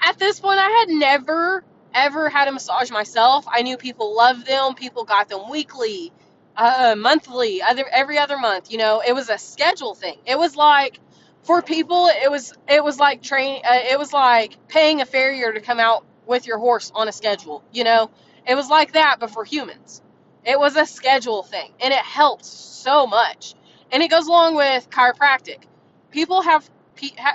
At 0.01 0.19
this 0.19 0.39
point, 0.39 0.61
I 0.61 0.71
had 0.71 0.89
never 0.89 1.65
ever 1.95 2.29
had 2.29 2.47
a 2.47 2.53
massage 2.53 2.91
myself. 2.93 3.45
I 3.49 3.63
knew 3.63 3.77
people 3.77 4.15
loved 4.15 4.47
them, 4.47 4.75
people 4.75 5.05
got 5.05 5.29
them 5.29 5.51
weekly, 5.51 6.13
uh, 6.57 6.95
monthly, 6.97 7.63
other 7.63 7.87
every 7.91 8.19
other 8.19 8.39
month. 8.39 8.71
You 8.71 8.79
know, 8.79 9.03
it 9.05 9.15
was 9.15 9.31
a 9.31 9.39
schedule 9.39 9.95
thing. 9.95 10.19
It 10.27 10.39
was 10.39 10.55
like 10.55 11.01
for 11.47 11.63
people, 11.63 12.09
it 12.09 12.31
was 12.31 12.53
it 12.69 12.83
was 12.83 12.99
like 12.99 13.23
train. 13.23 13.63
Uh, 13.65 13.79
it 13.91 13.99
was 13.99 14.13
like 14.13 14.57
paying 14.69 15.01
a 15.01 15.07
farrier 15.07 15.53
to 15.53 15.61
come 15.61 15.79
out 15.79 16.05
with 16.27 16.47
your 16.47 16.59
horse 16.59 16.91
on 16.95 17.09
a 17.09 17.13
schedule. 17.13 17.63
You 17.73 17.85
know, 17.85 18.11
it 18.47 18.57
was 18.57 18.69
like 18.69 18.93
that, 18.93 19.19
but 19.21 19.31
for 19.31 19.45
humans. 19.45 20.03
It 20.45 20.59
was 20.59 20.77
a 20.77 20.87
schedule 20.87 21.43
thing, 21.43 21.73
and 21.81 21.93
it 21.93 22.01
helped 22.01 22.45
so 22.45 23.07
much. 23.07 23.55
And 23.91 24.03
it 24.03 24.11
goes 24.11 24.27
along 24.27 24.57
with 24.57 24.91
chiropractic. 24.91 25.63
People 26.11 26.43
have 26.43 26.69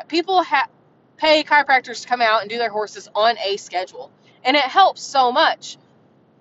people 0.07 0.43
have 0.43 0.69
pay 1.17 1.43
chiropractors 1.43 2.01
to 2.01 2.07
come 2.07 2.21
out 2.21 2.41
and 2.41 2.49
do 2.49 2.57
their 2.57 2.69
horses 2.69 3.09
on 3.15 3.37
a 3.37 3.57
schedule, 3.57 4.11
and 4.43 4.57
it 4.57 4.63
helps 4.63 5.01
so 5.01 5.31
much. 5.31 5.77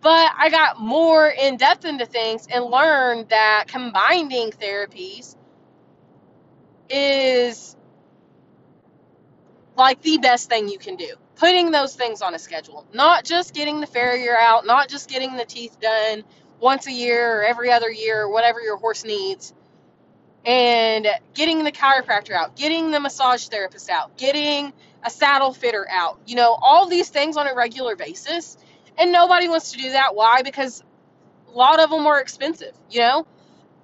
But 0.00 0.30
I 0.36 0.48
got 0.50 0.80
more 0.80 1.28
in 1.28 1.56
depth 1.56 1.84
into 1.84 2.06
things 2.06 2.48
and 2.50 2.64
learned 2.64 3.28
that 3.28 3.64
combining 3.68 4.50
therapies 4.50 5.36
is 6.90 7.76
like 9.76 10.02
the 10.02 10.18
best 10.18 10.48
thing 10.48 10.68
you 10.68 10.78
can 10.78 10.96
do. 10.96 11.14
Putting 11.36 11.70
those 11.70 11.94
things 11.94 12.20
on 12.20 12.34
a 12.34 12.38
schedule, 12.38 12.86
not 12.92 13.24
just 13.24 13.54
getting 13.54 13.80
the 13.80 13.86
farrier 13.86 14.36
out, 14.36 14.66
not 14.66 14.88
just 14.88 15.08
getting 15.08 15.36
the 15.36 15.44
teeth 15.44 15.80
done 15.80 16.22
once 16.60 16.86
a 16.86 16.92
year 16.92 17.40
or 17.40 17.44
every 17.44 17.72
other 17.72 17.90
year 17.90 18.22
or 18.22 18.30
whatever 18.30 18.60
your 18.60 18.76
horse 18.76 19.04
needs, 19.04 19.54
and 20.44 21.06
getting 21.34 21.64
the 21.64 21.72
chiropractor 21.72 22.32
out, 22.32 22.56
getting 22.56 22.90
the 22.90 23.00
massage 23.00 23.48
therapist 23.48 23.88
out, 23.90 24.16
getting 24.18 24.72
a 25.04 25.10
saddle 25.10 25.52
fitter 25.52 25.86
out, 25.90 26.18
you 26.26 26.34
know, 26.36 26.56
all 26.60 26.86
these 26.86 27.08
things 27.08 27.36
on 27.36 27.46
a 27.46 27.54
regular 27.54 27.96
basis. 27.96 28.58
And 28.98 29.12
nobody 29.12 29.48
wants 29.48 29.72
to 29.72 29.78
do 29.78 29.92
that. 29.92 30.14
Why? 30.14 30.42
Because 30.42 30.82
a 31.48 31.56
lot 31.56 31.80
of 31.80 31.90
them 31.90 32.06
are 32.06 32.20
expensive, 32.20 32.74
you 32.90 33.00
know? 33.00 33.26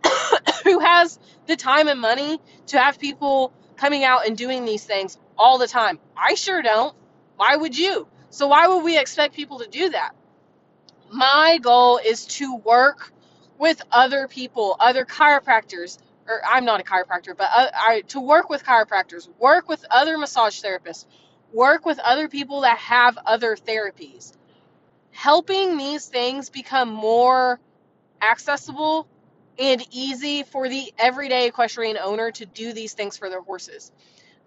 Who 0.65 0.81
has 0.81 1.19
the 1.47 1.57
time 1.57 1.89
and 1.89 2.01
money 2.01 2.41
to 2.69 2.79
have 2.79 2.99
people 2.99 3.53
coming 3.77 4.05
out 4.05 4.27
and 4.27 4.37
doing 4.37 4.65
these 4.65 4.85
things 4.85 5.19
all 5.39 5.59
the 5.59 5.67
time. 5.67 5.99
I 6.17 6.35
sure 6.35 6.63
don't. 6.63 6.95
Why 7.37 7.57
would 7.57 7.77
you? 7.77 8.09
So, 8.31 8.49
why 8.49 8.67
would 8.67 8.83
we 8.83 8.99
expect 8.99 9.35
people 9.35 9.61
to 9.61 9.69
do 9.69 9.91
that? 9.91 10.13
My 11.11 11.59
goal 11.63 12.01
is 12.05 12.27
to 12.27 12.57
work 12.57 13.13
with 13.59 13.81
other 13.91 14.29
people, 14.29 14.77
other 14.81 15.05
chiropractors, 15.05 15.99
or 16.27 16.41
I'm 16.47 16.65
not 16.65 16.81
a 16.81 16.83
chiropractor, 16.83 17.37
but 17.37 17.49
uh, 17.55 17.71
I, 17.73 18.01
to 18.09 18.21
work 18.21 18.51
with 18.51 18.65
chiropractors, 18.65 19.29
work 19.39 19.69
with 19.69 19.85
other 19.91 20.19
massage 20.19 20.61
therapists, 20.63 21.07
work 21.53 21.87
with 21.87 21.99
other 22.01 22.29
people 22.29 22.63
that 22.63 22.79
have 22.79 23.17
other 23.25 23.57
therapies. 23.57 24.33
Helping 25.13 25.77
these 25.77 26.07
things 26.07 26.51
become 26.51 26.91
more 26.91 27.61
accessible 28.21 29.07
and 29.59 29.85
easy 29.91 30.43
for 30.43 30.69
the 30.69 30.93
everyday 30.99 31.47
equestrian 31.49 31.97
owner 31.99 32.31
to 32.33 32.47
do 32.47 32.73
these 32.73 32.95
things 32.95 33.17
for 33.17 33.31
their 33.31 33.43
horses. 33.43 33.93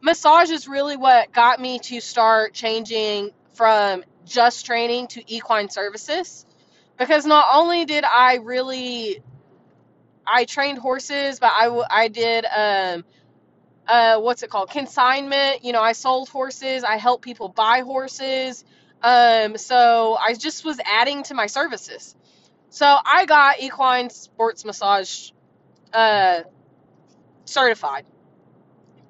Massage 0.02 0.50
is 0.52 0.68
really 0.68 0.98
what 0.98 1.32
got 1.34 1.60
me 1.60 1.80
to 1.80 2.00
start 2.00 2.54
changing 2.54 3.32
from 3.54 4.04
just 4.26 4.66
training 4.66 5.08
to 5.08 5.34
equine 5.34 5.70
services 5.70 6.46
because 6.98 7.26
not 7.26 7.48
only 7.54 7.86
did 7.86 8.04
I 8.04 8.36
really 8.36 9.22
I 10.26 10.46
trained 10.46 10.78
horses, 10.78 11.40
but 11.40 11.52
I, 11.54 11.84
I 11.90 12.08
did 12.08 12.46
um 12.46 13.04
uh 13.88 14.20
what's 14.20 14.44
it 14.44 14.50
called 14.50 14.70
consignment. 14.70 15.66
You 15.66 15.74
know, 15.74 15.82
I 15.82 15.94
sold 15.94 16.30
horses. 16.30 16.84
I 16.84 16.98
helped 16.98 17.24
people 17.24 17.50
buy 17.50 17.82
horses. 17.82 18.64
Um, 19.02 19.58
so 19.58 20.18
I 20.22 20.34
just 20.34 20.66
was 20.66 20.80
adding 20.86 21.24
to 21.24 21.34
my 21.34 21.48
services. 21.48 22.16
So 22.70 22.86
I 22.86 23.26
got 23.26 23.60
equine 23.60 24.10
sports 24.10 24.64
massage 24.64 25.32
uh, 25.94 26.42
certified 27.46 28.06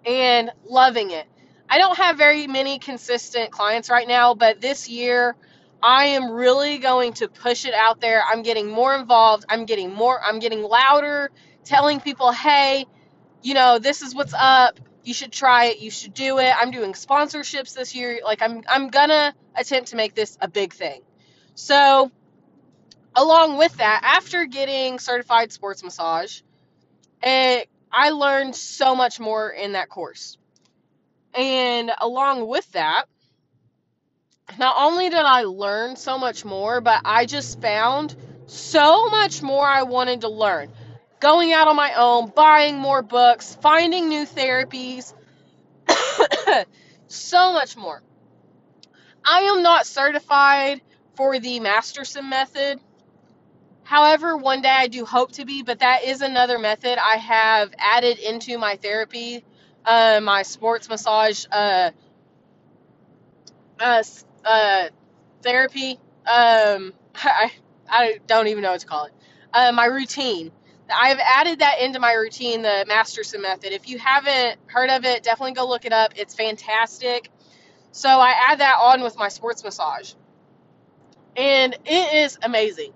and 0.05 0.51
loving 0.65 1.11
it. 1.11 1.25
I 1.69 1.77
don't 1.77 1.97
have 1.97 2.17
very 2.17 2.47
many 2.47 2.79
consistent 2.79 3.51
clients 3.51 3.89
right 3.89 4.07
now, 4.07 4.33
but 4.33 4.59
this 4.61 4.89
year 4.89 5.35
I 5.83 6.05
am 6.07 6.31
really 6.31 6.77
going 6.77 7.13
to 7.13 7.27
push 7.27 7.65
it 7.65 7.73
out 7.73 8.01
there. 8.01 8.23
I'm 8.23 8.41
getting 8.41 8.67
more 8.67 8.95
involved. 8.95 9.45
I'm 9.49 9.65
getting 9.65 9.93
more, 9.93 10.19
I'm 10.21 10.39
getting 10.39 10.63
louder, 10.63 11.29
telling 11.63 11.99
people, 11.99 12.31
hey, 12.31 12.85
you 13.41 13.53
know, 13.53 13.79
this 13.79 14.01
is 14.01 14.15
what's 14.15 14.33
up. 14.33 14.79
You 15.03 15.13
should 15.13 15.31
try 15.31 15.65
it. 15.65 15.79
You 15.79 15.91
should 15.91 16.13
do 16.13 16.39
it. 16.39 16.53
I'm 16.55 16.71
doing 16.71 16.93
sponsorships 16.93 17.73
this 17.73 17.95
year. 17.95 18.19
Like 18.23 18.41
I'm 18.41 18.63
I'm 18.67 18.89
gonna 18.89 19.33
attempt 19.55 19.89
to 19.89 19.95
make 19.95 20.13
this 20.13 20.37
a 20.41 20.47
big 20.47 20.73
thing. 20.73 21.01
So 21.55 22.11
along 23.15 23.57
with 23.57 23.77
that, 23.77 24.01
after 24.03 24.45
getting 24.45 24.99
certified 24.99 25.51
sports 25.51 25.83
massage, 25.83 26.41
it, 27.21 27.69
I 27.91 28.11
learned 28.11 28.55
so 28.55 28.95
much 28.95 29.19
more 29.19 29.49
in 29.49 29.73
that 29.73 29.89
course. 29.89 30.37
And 31.33 31.91
along 31.99 32.47
with 32.47 32.69
that, 32.73 33.05
not 34.57 34.75
only 34.79 35.09
did 35.09 35.19
I 35.19 35.43
learn 35.43 35.95
so 35.95 36.17
much 36.17 36.43
more, 36.43 36.81
but 36.81 37.01
I 37.05 37.25
just 37.25 37.61
found 37.61 38.15
So 38.47 39.09
much 39.09 39.43
more 39.43 39.63
I 39.65 39.83
wanted 39.83 40.21
to 40.21 40.29
learn. 40.29 40.71
Going 41.19 41.53
out 41.53 41.67
on 41.67 41.75
my 41.75 41.93
own, 41.93 42.31
buying 42.35 42.77
more 42.79 43.03
books, 43.03 43.55
finding 43.61 44.09
new 44.09 44.25
therapies, 44.25 45.13
so 47.07 47.53
much 47.53 47.77
more. 47.77 48.01
I 49.23 49.41
am 49.41 49.61
not 49.61 49.85
certified 49.85 50.81
for 51.15 51.39
the 51.39 51.59
Masterson 51.59 52.27
method. 52.29 52.79
However, 53.89 54.37
one 54.37 54.61
day 54.61 54.69
I 54.69 54.85
do 54.85 55.03
hope 55.03 55.31
to 55.31 55.45
be, 55.45 55.63
but 55.63 55.79
that 55.79 56.03
is 56.03 56.21
another 56.21 56.59
method 56.59 56.99
I 56.99 57.15
have 57.15 57.73
added 57.79 58.19
into 58.19 58.59
my 58.59 58.75
therapy, 58.75 59.43
uh, 59.83 60.19
my 60.21 60.43
sports 60.43 60.87
massage 60.87 61.47
uh, 61.51 61.89
uh, 63.79 64.03
uh, 64.45 64.89
therapy. 65.41 65.99
Um, 66.27 66.93
I, 67.15 67.51
I 67.89 68.19
don't 68.27 68.45
even 68.45 68.61
know 68.61 68.73
what 68.73 68.81
to 68.81 68.85
call 68.85 69.05
it. 69.05 69.13
Uh, 69.51 69.71
my 69.71 69.85
routine. 69.85 70.51
I've 70.93 71.17
added 71.17 71.57
that 71.57 71.81
into 71.81 71.99
my 71.99 72.13
routine, 72.13 72.61
the 72.61 72.85
Masterson 72.87 73.41
method. 73.41 73.73
If 73.73 73.89
you 73.89 73.97
haven't 73.97 74.59
heard 74.67 74.91
of 74.91 75.03
it, 75.03 75.23
definitely 75.23 75.53
go 75.53 75.67
look 75.67 75.85
it 75.85 75.93
up. 75.93 76.13
It's 76.15 76.35
fantastic. 76.35 77.31
So 77.91 78.07
I 78.07 78.35
add 78.49 78.59
that 78.59 78.77
on 78.79 79.01
with 79.01 79.17
my 79.17 79.29
sports 79.29 79.63
massage, 79.63 80.13
and 81.35 81.75
it 81.85 82.13
is 82.13 82.37
amazing. 82.43 82.93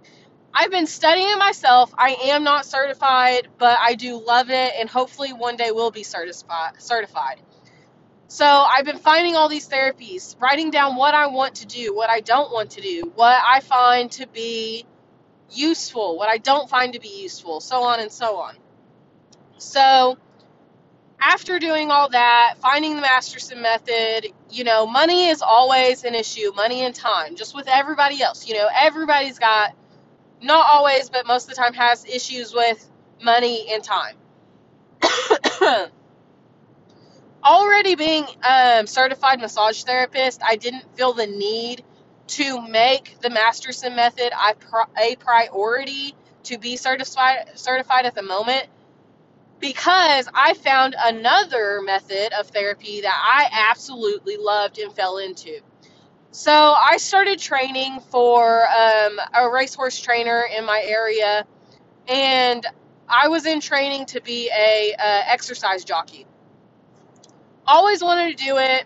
I've 0.54 0.72
been 0.72 0.88
studying 0.88 1.38
myself. 1.38 1.94
I 1.98 2.16
am 2.26 2.44
not 2.44 2.66
certified, 2.66 3.48
but 3.58 3.78
I 3.80 3.96
do 3.96 4.24
love 4.24 4.50
it, 4.50 4.74
and 4.80 4.90
hopefully 4.90 5.34
one 5.34 5.56
day 5.56 5.72
will 5.72 5.92
be 5.92 6.04
certified. 6.04 6.74
Certified. 6.80 7.42
So 8.28 8.46
I've 8.46 8.86
been 8.86 8.98
finding 8.98 9.36
all 9.36 9.50
these 9.50 9.68
therapies, 9.68 10.40
writing 10.40 10.72
down 10.72 10.96
what 10.96 11.14
I 11.14 11.28
want 11.28 11.56
to 11.56 11.66
do, 11.66 11.94
what 11.94 12.10
I 12.10 12.20
don't 12.20 12.52
want 12.52 12.72
to 12.72 12.82
do, 12.82 13.12
what 13.16 13.40
I 13.44 13.60
find 13.60 14.12
to 14.14 14.28
be 14.28 14.86
useful, 15.52 16.18
what 16.18 16.30
I 16.30 16.38
don't 16.38 16.70
find 16.70 16.94
to 16.94 17.00
be 17.00 17.22
useful, 17.22 17.60
so 17.60 17.84
on 17.84 18.00
and 18.00 18.12
so 18.12 18.38
on. 18.38 18.56
So 19.58 20.18
after 21.20 21.60
doing 21.60 21.92
all 21.92 22.10
that, 22.10 22.56
finding 22.62 22.96
the 22.96 23.02
Masterson 23.02 23.62
method, 23.62 24.28
you 24.50 24.64
know, 24.64 24.86
money 24.86 25.28
is 25.30 25.42
always 25.42 26.04
an 26.04 26.16
issue, 26.16 26.52
money 26.56 26.82
and 26.82 26.94
time, 26.94 27.36
just 27.36 27.56
with 27.56 27.68
everybody 27.68 28.22
else. 28.22 28.48
You 28.48 28.56
know, 28.56 28.68
everybody's 28.76 29.40
got, 29.40 29.76
not 30.44 30.66
always, 30.70 31.10
but 31.10 31.26
most 31.26 31.50
of 31.50 31.56
the 31.56 31.56
time 31.56 31.74
has 31.74 32.06
issues 32.06 32.54
with 32.54 32.88
money 33.22 33.68
and 33.72 33.84
time. 33.84 34.16
Already 37.44 37.96
being 37.96 38.26
um, 38.48 38.88
certified 38.88 39.40
massage 39.40 39.84
therapist, 39.84 40.42
I 40.44 40.56
didn't 40.56 40.96
feel 40.96 41.14
the 41.14 41.28
need 41.28 41.84
to 42.28 42.62
make 42.68 43.20
the 43.22 43.30
Masterson 43.30 43.96
method 43.96 44.32
a 44.34 45.16
priority 45.16 46.16
to 46.44 46.58
be 46.58 46.78
certified 46.78 47.52
certified 47.56 48.06
at 48.06 48.16
the 48.16 48.24
moment 48.24 48.68
because 49.60 50.28
I 50.34 50.54
found 50.56 50.96
another 50.98 51.82
method 51.82 52.34
of 52.34 52.48
therapy 52.48 53.02
that 53.02 53.14
I 53.14 53.70
absolutely 53.70 54.38
loved 54.38 54.78
and 54.78 54.94
fell 54.94 55.18
into. 55.18 55.60
So 56.34 56.52
I 56.52 56.98
started 56.98 57.38
training 57.38 58.00
for 58.10 58.68
um, 58.68 59.20
a 59.36 59.52
racehorse 59.52 60.02
trainer 60.02 60.44
in 60.58 60.66
my 60.66 60.82
area, 60.84 61.46
and 62.08 62.66
I 63.08 63.28
was 63.28 63.46
in 63.46 63.60
training 63.60 64.08
to 64.08 64.22
be 64.22 64.50
a, 64.50 64.96
a 65.00 65.32
exercise 65.32 65.86
jockey. 65.86 66.26
Always 67.68 68.02
wanted 68.02 68.36
to 68.36 68.44
do 68.44 68.58
it. 68.58 68.86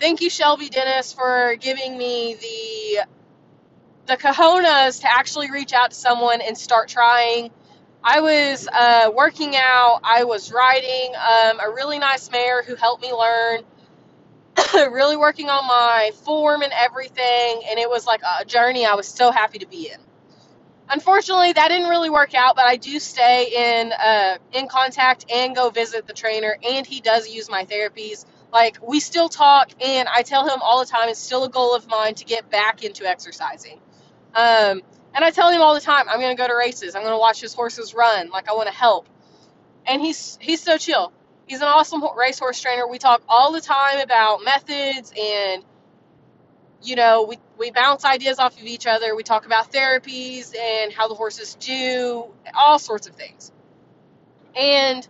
Thank 0.00 0.22
you, 0.22 0.28
Shelby 0.28 0.70
Dennis, 0.70 1.12
for 1.12 1.54
giving 1.60 1.96
me 1.96 2.34
the 2.34 3.06
the 4.06 4.16
cojones 4.16 5.02
to 5.02 5.12
actually 5.12 5.52
reach 5.52 5.72
out 5.72 5.90
to 5.92 5.96
someone 5.96 6.40
and 6.40 6.58
start 6.58 6.88
trying. 6.88 7.52
I 8.02 8.22
was 8.22 8.66
uh, 8.66 9.12
working 9.14 9.54
out. 9.54 10.00
I 10.02 10.24
was 10.24 10.50
riding 10.50 11.14
um, 11.14 11.60
a 11.60 11.72
really 11.72 12.00
nice 12.00 12.28
mare 12.32 12.64
who 12.64 12.74
helped 12.74 13.02
me 13.02 13.12
learn. 13.12 13.60
really 14.74 15.16
working 15.16 15.48
on 15.48 15.66
my 15.66 16.10
form 16.24 16.62
and 16.62 16.72
everything, 16.72 17.62
and 17.68 17.78
it 17.78 17.88
was 17.88 18.06
like 18.06 18.20
a 18.40 18.44
journey 18.44 18.84
I 18.84 18.94
was 18.94 19.08
so 19.08 19.30
happy 19.30 19.58
to 19.60 19.66
be 19.66 19.88
in. 19.88 19.98
Unfortunately, 20.88 21.52
that 21.52 21.68
didn't 21.68 21.88
really 21.88 22.10
work 22.10 22.34
out, 22.34 22.54
but 22.54 22.66
I 22.66 22.76
do 22.76 22.98
stay 22.98 23.80
in 23.80 23.92
uh, 23.92 24.36
in 24.52 24.68
contact 24.68 25.24
and 25.30 25.54
go 25.54 25.70
visit 25.70 26.06
the 26.06 26.12
trainer, 26.12 26.56
and 26.62 26.86
he 26.86 27.00
does 27.00 27.28
use 27.28 27.48
my 27.48 27.64
therapies. 27.64 28.26
Like 28.52 28.76
we 28.86 29.00
still 29.00 29.28
talk, 29.28 29.70
and 29.80 30.08
I 30.08 30.22
tell 30.22 30.46
him 30.46 30.60
all 30.62 30.80
the 30.80 30.90
time 30.90 31.08
it's 31.08 31.20
still 31.20 31.44
a 31.44 31.50
goal 31.50 31.74
of 31.74 31.88
mine 31.88 32.14
to 32.16 32.24
get 32.24 32.50
back 32.50 32.84
into 32.84 33.06
exercising. 33.06 33.80
Um, 34.34 34.82
and 35.14 35.24
I 35.24 35.30
tell 35.30 35.50
him 35.50 35.60
all 35.60 35.74
the 35.74 35.80
time, 35.80 36.08
I'm 36.08 36.20
going 36.20 36.34
to 36.34 36.40
go 36.40 36.46
to 36.46 36.54
races. 36.54 36.94
I'm 36.94 37.02
going 37.02 37.14
to 37.14 37.18
watch 37.18 37.40
his 37.40 37.54
horses 37.54 37.94
run. 37.94 38.30
Like 38.30 38.48
I 38.50 38.54
want 38.54 38.68
to 38.68 38.74
help. 38.74 39.08
And 39.86 40.00
he's 40.00 40.38
he's 40.40 40.62
so 40.62 40.76
chill. 40.78 41.12
He's 41.52 41.60
an 41.60 41.68
awesome 41.68 42.02
racehorse 42.16 42.62
trainer. 42.62 42.88
We 42.88 42.98
talk 42.98 43.22
all 43.28 43.52
the 43.52 43.60
time 43.60 44.00
about 44.00 44.42
methods 44.42 45.12
and 45.20 45.62
you 46.82 46.96
know, 46.96 47.24
we 47.24 47.38
we 47.58 47.70
bounce 47.70 48.06
ideas 48.06 48.38
off 48.38 48.58
of 48.58 48.64
each 48.64 48.86
other. 48.86 49.14
We 49.14 49.22
talk 49.22 49.44
about 49.44 49.70
therapies 49.70 50.56
and 50.58 50.94
how 50.94 51.08
the 51.08 51.14
horses 51.14 51.54
do 51.60 52.24
all 52.54 52.78
sorts 52.78 53.06
of 53.06 53.16
things. 53.16 53.52
And 54.56 55.06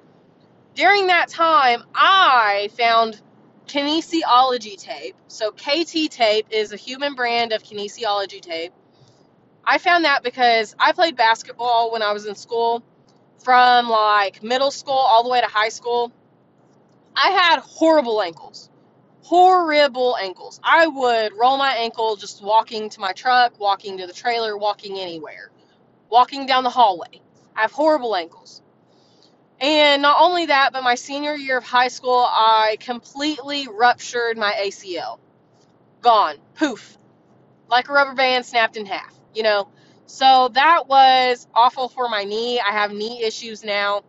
during 0.74 1.07
that 1.07 1.28
time, 1.28 1.85
I 1.94 2.70
found 2.76 3.22
kinesiology 3.68 4.76
tape. 4.76 5.14
So 5.28 5.52
KT 5.52 6.11
tape 6.11 6.48
is 6.50 6.72
a 6.72 6.76
human 6.76 7.14
brand 7.14 7.52
of 7.52 7.62
kinesiology 7.62 8.40
tape 8.40 8.72
I 9.64 9.78
found 9.78 10.05
that 10.07 10.24
because 10.24 10.74
I 10.78 10.92
played 10.92 11.16
basketball 11.16 11.92
when 11.92 12.02
I 12.02 12.12
was 12.12 12.26
in 12.26 12.35
school, 12.35 12.83
from 13.44 13.88
like 13.88 14.42
middle 14.42 14.72
school 14.72 14.94
all 14.94 15.22
the 15.22 15.28
way 15.31 15.40
to 15.40 15.46
high 15.46 15.68
school. 15.68 16.12
I 17.16 17.31
had 17.31 17.61
horrible 17.61 18.22
ankles. 18.22 18.70
Horrible 19.22 20.16
ankles. 20.16 20.61
I 20.62 20.87
would 20.87 21.33
roll 21.38 21.57
my 21.57 21.75
ankle 21.75 22.16
just 22.16 22.42
walking 22.42 22.90
to 22.90 23.01
my 23.01 23.12
truck, 23.12 23.59
walking 23.59 23.98
to 23.98 24.07
the 24.07 24.12
trailer, 24.12 24.57
walking 24.57 24.98
anywhere, 24.98 25.51
walking 26.11 26.46
down 26.46 26.64
the 26.64 26.70
hallway. 26.70 27.20
I 27.57 27.62
have 27.62 27.72
horrible 27.72 28.16
ankles. 28.16 28.62
And 29.61 30.03
not 30.03 30.16
only 30.20 30.46
that, 30.46 30.72
but 30.72 30.83
my 30.83 30.96
senior 30.96 31.35
year 31.35 31.59
of 31.59 31.64
high 31.64 31.88
school, 31.88 32.27
I 32.29 32.77
completely 32.81 33.68
ruptured 33.68 34.37
my 34.37 34.53
ACL. 34.64 35.18
Gone. 36.01 36.37
Poof. 36.55 36.98
Like 37.68 37.88
a 37.88 37.92
rubber 37.92 38.14
band 38.14 38.44
snapped 38.44 38.77
in 38.77 38.87
half 38.87 39.14
you 39.35 39.42
know. 39.42 39.68
So 40.07 40.51
that 40.55 40.88
was 40.88 41.46
awful 41.55 41.88
for 41.88 42.09
my 42.09 42.25
knee. 42.25 42.61
I 42.61 42.72
have 42.72 42.92
knee 42.92 43.22
issues 43.22 43.64
now. 43.64 44.03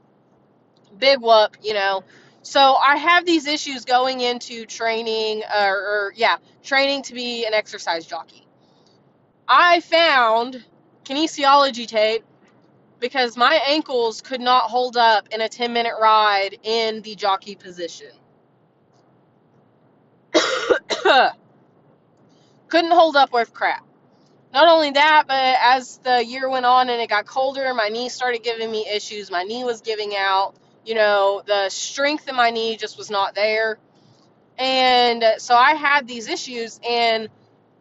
Big 0.97 1.19
whoop, 1.21 1.57
you 1.61 1.73
know. 1.73 2.03
So 2.43 2.75
I 2.75 2.97
have 2.97 3.25
these 3.25 3.47
issues 3.47 3.85
going 3.85 4.19
into 4.21 4.65
training, 4.65 5.43
or, 5.43 6.13
yeah, 6.15 6.37
training 6.61 7.03
to 7.03 7.13
be 7.13 7.45
an 7.45 7.53
exercise 7.53 8.05
jockey. 8.05 8.45
I 9.47 9.79
found 9.79 10.63
kinesiology 11.05 11.87
tape 11.87 12.23
because 12.99 13.35
my 13.35 13.59
ankles 13.67 14.21
could 14.21 14.41
not 14.41 14.63
hold 14.69 14.95
up 14.97 15.29
in 15.31 15.41
a 15.41 15.49
10 15.49 15.73
minute 15.73 15.95
ride 15.99 16.59
in 16.63 17.01
the 17.01 17.15
jockey 17.15 17.55
position. 17.55 18.11
Couldn't 22.67 22.91
hold 22.91 23.15
up 23.15 23.33
with 23.33 23.53
crap 23.53 23.85
not 24.53 24.67
only 24.67 24.91
that, 24.91 25.23
but 25.27 25.57
as 25.61 25.97
the 25.97 26.23
year 26.23 26.47
went 26.47 26.65
on 26.65 26.89
and 26.89 27.01
it 27.01 27.09
got 27.09 27.25
colder, 27.25 27.73
my 27.73 27.89
knee 27.89 28.07
started 28.07 28.43
giving 28.43 28.69
me 28.69 28.87
issues. 28.87 29.31
My 29.31 29.43
knee 29.43 29.63
was 29.63 29.81
giving 29.81 30.13
out. 30.15 30.53
You 30.85 30.95
know, 30.95 31.43
the 31.45 31.69
strength 31.69 32.27
in 32.27 32.35
my 32.35 32.49
knee 32.51 32.77
just 32.77 32.97
was 32.97 33.09
not 33.09 33.35
there. 33.35 33.77
And 34.57 35.23
so 35.37 35.55
I 35.55 35.73
had 35.75 36.07
these 36.07 36.27
issues, 36.27 36.79
and 36.87 37.29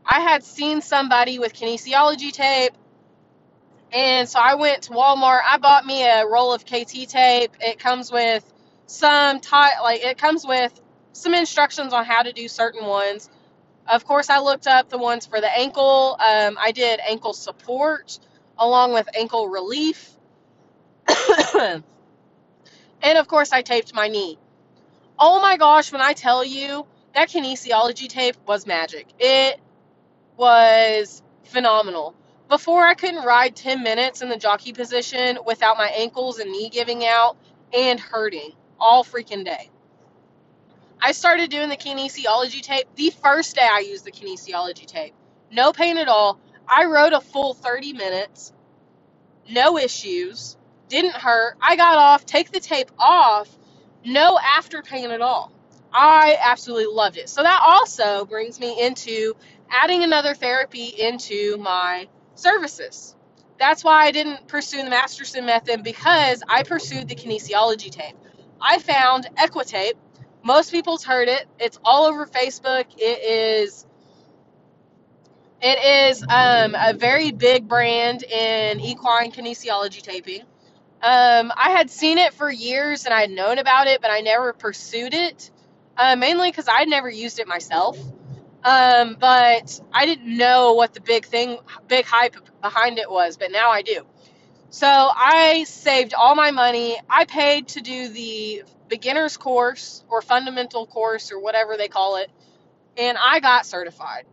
I 0.07 0.21
had 0.21 0.45
seen 0.45 0.81
somebody 0.81 1.39
with 1.39 1.55
kinesiology 1.55 2.33
tape. 2.33 2.73
And 3.93 4.29
so 4.29 4.39
I 4.41 4.55
went 4.55 4.85
to 4.85 4.93
Walmart. 4.93 5.41
I 5.47 5.59
bought 5.59 5.85
me 5.85 6.03
a 6.05 6.27
roll 6.27 6.55
of 6.55 6.65
KT 6.65 7.09
tape. 7.09 7.53
It 7.61 7.79
comes 7.79 8.11
with 8.11 8.51
some 8.87 9.41
tie, 9.41 9.81
like 9.83 10.03
it 10.03 10.19
comes 10.19 10.47
with 10.47 10.79
some 11.13 11.35
instructions 11.35 11.93
on 11.93 12.05
how 12.05 12.23
to 12.23 12.33
do 12.33 12.49
certain 12.49 12.87
ones 12.87 13.29
of 13.89 14.05
course, 14.05 14.31
I 14.31 14.39
looked 14.41 14.67
up 14.67 14.89
the 14.89 14.99
ones 14.99 15.27
for 15.27 15.41
the 15.41 15.59
ankle. 15.59 16.17
Um, 16.21 16.57
I 16.61 16.73
did 16.73 17.01
ankle 17.07 17.33
support 17.33 18.19
along 18.59 18.93
with 18.95 19.09
ankle 19.17 19.49
relief. 19.49 20.11
and 23.03 23.19
of 23.19 23.29
course, 23.29 23.53
I 23.53 23.63
taped 23.63 23.95
my 23.95 24.09
knee. 24.09 24.39
Oh 25.19 25.41
my 25.41 25.57
gosh, 25.57 25.93
when 25.93 26.03
I 26.03 26.13
tell 26.15 26.45
you 26.45 26.87
that 27.15 27.29
kinesiology 27.29 28.09
tape 28.09 28.37
was 28.47 28.67
magic, 28.67 29.07
it 29.19 29.61
was 30.37 31.23
phenomenal. 31.45 32.15
Before, 32.49 32.83
I 32.87 32.95
couldn't 32.95 33.25
ride 33.25 33.57
10 33.57 33.83
minutes 33.83 34.23
in 34.23 34.29
the 34.29 34.37
jockey 34.37 34.73
position 34.73 35.39
without 35.47 35.79
my 35.79 35.89
ankles 35.89 36.39
and 36.39 36.51
knee 36.51 36.69
giving 36.71 37.07
out 37.07 37.37
and 37.73 37.99
hurting 38.01 38.53
all 38.81 39.05
freaking 39.05 39.45
day. 39.45 39.71
I 41.01 41.13
started 41.13 41.51
doing 41.51 41.69
the 41.69 41.77
kinesiology 41.77 42.63
tape 42.63 42.87
the 42.97 43.11
first 43.11 43.57
day 43.57 43.69
I 43.71 43.81
used 43.81 44.05
the 44.05 44.13
kinesiology 44.13 44.87
tape. 44.87 45.15
No 45.51 45.73
pain 45.73 45.99
at 45.99 46.09
all. 46.09 46.41
I 46.69 46.87
rode 46.87 47.13
a 47.13 47.21
full 47.21 47.55
30 47.55 47.95
minutes 47.95 48.53
no 49.51 49.79
issues, 49.79 50.57
didn't 50.93 51.15
hurt. 51.15 51.57
I 51.61 51.75
got 51.75 51.97
off, 51.97 52.27
take 52.27 52.53
the 52.53 52.61
tape 52.61 52.91
off, 52.99 53.49
no 54.05 54.39
after 54.39 54.83
pain 54.83 55.11
at 55.11 55.23
all. 55.23 55.51
I 55.91 56.37
absolutely 56.41 56.95
loved 56.95 57.17
it. 57.17 57.31
So 57.31 57.43
that 57.43 57.61
also 57.67 58.27
brings 58.27 58.61
me 58.61 58.79
into 58.85 59.35
adding 59.71 60.05
another 60.05 60.35
therapy 60.35 60.85
into 60.87 61.57
my 61.57 62.09
services. 62.35 63.17
That's 63.59 63.83
why 63.83 64.05
I 64.05 64.11
didn't 64.11 64.47
pursue 64.49 64.83
the 64.83 64.91
Masterson 64.91 65.47
method 65.47 65.83
because 65.83 66.43
I 66.47 66.63
pursued 66.63 67.09
the 67.09 67.15
kinesiology 67.15 67.91
tape. 67.91 68.17
I 68.61 68.79
found 68.79 69.29
Equitape. 69.39 69.95
Most 70.45 70.73
people's 70.73 71.05
heard 71.05 71.29
it. 71.29 71.47
It's 71.59 71.79
all 71.85 72.05
over 72.05 72.27
Facebook. 72.27 72.85
It 72.99 73.23
is 73.25 73.87
it 75.63 76.11
is 76.11 76.23
um, 76.25 76.75
a 76.75 76.93
very 76.93 77.31
big 77.31 77.69
brand 77.69 78.25
in 78.25 78.81
equine 78.81 79.31
kinesiology 79.31 80.03
taping. 80.03 80.43
Um, 81.03 81.53
I 81.57 81.71
had 81.71 81.91
seen 81.91 82.19
it 82.19 82.33
for 82.33 82.51
years 82.51 83.05
and 83.05 83.13
I 83.13 83.23
had 83.23 83.31
known 83.31 83.59
about 83.59 83.89
it, 83.89 84.01
but 84.01 84.11
I 84.11 84.21
never 84.21 84.53
pursued 84.53 85.15
it, 85.15 85.51
uh, 85.97 86.15
mainly 86.15 86.51
because 86.51 86.69
I'd 86.69 86.89
never 86.89 87.11
used 87.11 87.41
it 87.41 87.49
myself. 87.49 87.99
Um, 88.65 89.17
but 89.19 89.81
I 89.93 90.07
didn't 90.07 90.37
know 90.37 90.75
what 90.75 90.95
the 90.95 91.01
big 91.01 91.27
thing, 91.27 91.59
big 91.89 92.07
hype 92.07 92.37
behind 92.61 92.99
it 92.99 93.11
was, 93.11 93.37
but 93.37 93.51
now 93.51 93.71
I 93.71 93.83
do. 93.83 94.07
So 94.71 94.87
I 94.87 95.65
saved 95.65 96.15
all 96.15 96.37
my 96.37 96.53
money. 96.53 96.97
I 97.11 97.25
paid 97.25 97.69
to 97.69 97.81
do 97.81 98.09
the 98.09 98.63
beginner's 98.89 99.37
course 99.37 100.05
or 100.09 100.23
fundamental 100.23 100.87
course 100.87 101.33
or 101.33 101.41
whatever 101.41 101.77
they 101.77 101.89
call 101.89 102.17
it, 102.17 102.31
and 102.97 103.19
I 103.19 103.41
got 103.41 103.67
certified. 103.67 104.25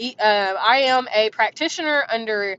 Uh, 0.00 0.22
I 0.22 0.84
am 0.88 1.06
a 1.14 1.30
practitioner 1.30 2.04
under 2.10 2.56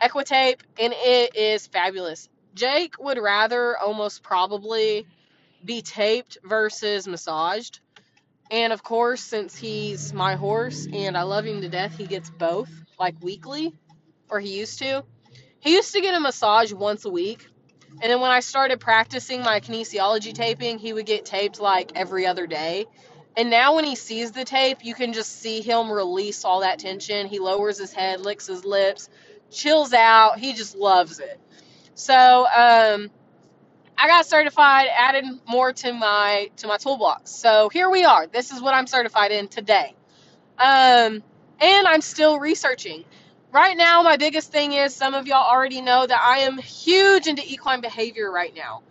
Equitape, 0.00 0.60
and 0.78 0.94
it 0.96 1.36
is 1.36 1.66
fabulous. 1.66 2.28
Jake 2.54 2.94
would 3.00 3.18
rather 3.18 3.76
almost 3.76 4.22
probably 4.22 5.06
be 5.64 5.82
taped 5.82 6.38
versus 6.44 7.08
massaged. 7.08 7.80
And 8.50 8.72
of 8.72 8.82
course, 8.82 9.22
since 9.22 9.56
he's 9.56 10.12
my 10.12 10.36
horse 10.36 10.86
and 10.92 11.16
I 11.16 11.22
love 11.22 11.44
him 11.44 11.60
to 11.62 11.68
death, 11.68 11.96
he 11.96 12.06
gets 12.06 12.30
both, 12.30 12.70
like 12.98 13.14
weekly, 13.20 13.74
or 14.28 14.38
he 14.38 14.58
used 14.58 14.78
to. 14.80 15.04
He 15.60 15.74
used 15.74 15.92
to 15.94 16.00
get 16.00 16.14
a 16.14 16.20
massage 16.20 16.72
once 16.72 17.04
a 17.04 17.10
week. 17.10 17.46
And 18.02 18.10
then 18.10 18.20
when 18.20 18.30
I 18.30 18.40
started 18.40 18.80
practicing 18.80 19.42
my 19.42 19.60
kinesiology 19.60 20.34
taping, 20.34 20.78
he 20.78 20.92
would 20.92 21.06
get 21.06 21.24
taped 21.24 21.60
like 21.60 21.92
every 21.94 22.26
other 22.26 22.46
day. 22.46 22.86
And 23.36 23.50
now 23.50 23.74
when 23.74 23.84
he 23.84 23.96
sees 23.96 24.32
the 24.32 24.44
tape, 24.44 24.84
you 24.84 24.94
can 24.94 25.12
just 25.12 25.40
see 25.40 25.60
him 25.60 25.90
release 25.90 26.44
all 26.44 26.60
that 26.60 26.78
tension. 26.78 27.26
He 27.26 27.38
lowers 27.40 27.78
his 27.78 27.92
head, 27.92 28.20
licks 28.20 28.46
his 28.46 28.64
lips, 28.64 29.08
chills 29.50 29.92
out. 29.92 30.38
He 30.38 30.52
just 30.52 30.76
loves 30.76 31.18
it. 31.18 31.40
So, 31.94 32.46
um, 32.46 33.10
I 33.96 34.08
got 34.08 34.26
certified, 34.26 34.88
added 34.94 35.24
more 35.46 35.72
to 35.72 35.92
my 35.92 36.50
to 36.56 36.66
my 36.66 36.76
toolbox. 36.76 37.30
So 37.30 37.68
here 37.68 37.88
we 37.88 38.04
are. 38.04 38.26
This 38.26 38.50
is 38.50 38.60
what 38.60 38.74
I'm 38.74 38.86
certified 38.86 39.30
in 39.30 39.48
today. 39.48 39.94
Um, 40.58 41.22
and 41.60 41.86
I'm 41.86 42.00
still 42.00 42.38
researching. 42.38 43.04
Right 43.52 43.76
now, 43.76 44.02
my 44.02 44.16
biggest 44.16 44.50
thing 44.50 44.72
is 44.72 44.94
some 44.94 45.14
of 45.14 45.26
y'all 45.28 45.48
already 45.48 45.80
know 45.80 46.06
that 46.06 46.20
I 46.20 46.40
am 46.40 46.58
huge 46.58 47.28
into 47.28 47.42
equine 47.46 47.80
behavior 47.80 48.30
right 48.30 48.52
now. 48.54 48.82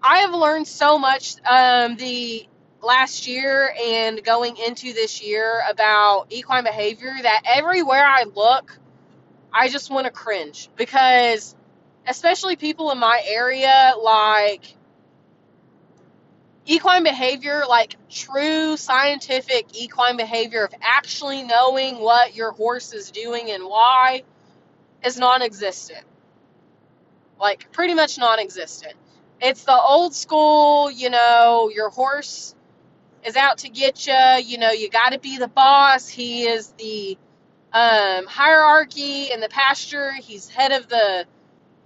I 0.00 0.18
have 0.18 0.32
learned 0.32 0.68
so 0.68 0.98
much 0.98 1.34
um, 1.44 1.96
the 1.96 2.46
last 2.80 3.26
year 3.26 3.74
and 3.82 4.22
going 4.22 4.56
into 4.64 4.92
this 4.92 5.22
year 5.22 5.60
about 5.68 6.26
equine 6.30 6.62
behavior 6.62 7.12
that 7.20 7.42
everywhere 7.44 8.04
I 8.06 8.24
look, 8.32 8.78
I 9.52 9.68
just 9.68 9.90
want 9.90 10.04
to 10.06 10.12
cringe 10.12 10.68
because, 10.76 11.56
especially 12.06 12.56
people 12.56 12.90
in 12.90 12.98
my 12.98 13.22
area, 13.26 13.94
like 14.02 14.74
equine 16.64 17.02
behavior, 17.02 17.62
like 17.68 17.96
true 18.10 18.76
scientific 18.76 19.66
equine 19.74 20.16
behavior 20.16 20.64
of 20.64 20.74
actually 20.80 21.42
knowing 21.42 21.98
what 21.98 22.34
your 22.34 22.52
horse 22.52 22.92
is 22.92 23.10
doing 23.10 23.50
and 23.50 23.64
why, 23.64 24.22
is 25.04 25.18
non 25.18 25.42
existent. 25.42 26.04
Like, 27.38 27.70
pretty 27.72 27.94
much 27.94 28.18
non 28.18 28.38
existent. 28.38 28.94
It's 29.40 29.64
the 29.64 29.78
old 29.78 30.14
school, 30.14 30.90
you 30.90 31.10
know, 31.10 31.70
your 31.74 31.90
horse 31.90 32.54
is 33.24 33.36
out 33.36 33.58
to 33.58 33.68
get 33.68 34.06
you, 34.06 34.14
you 34.44 34.58
know, 34.58 34.70
you 34.70 34.88
got 34.88 35.12
to 35.12 35.18
be 35.18 35.36
the 35.36 35.48
boss. 35.48 36.08
He 36.08 36.44
is 36.44 36.68
the 36.78 37.18
um, 37.72 38.24
hierarchy 38.26 39.30
in 39.30 39.40
the 39.40 39.48
pasture, 39.48 40.12
he's 40.12 40.48
head 40.48 40.72
of 40.72 40.88
the 40.88 41.26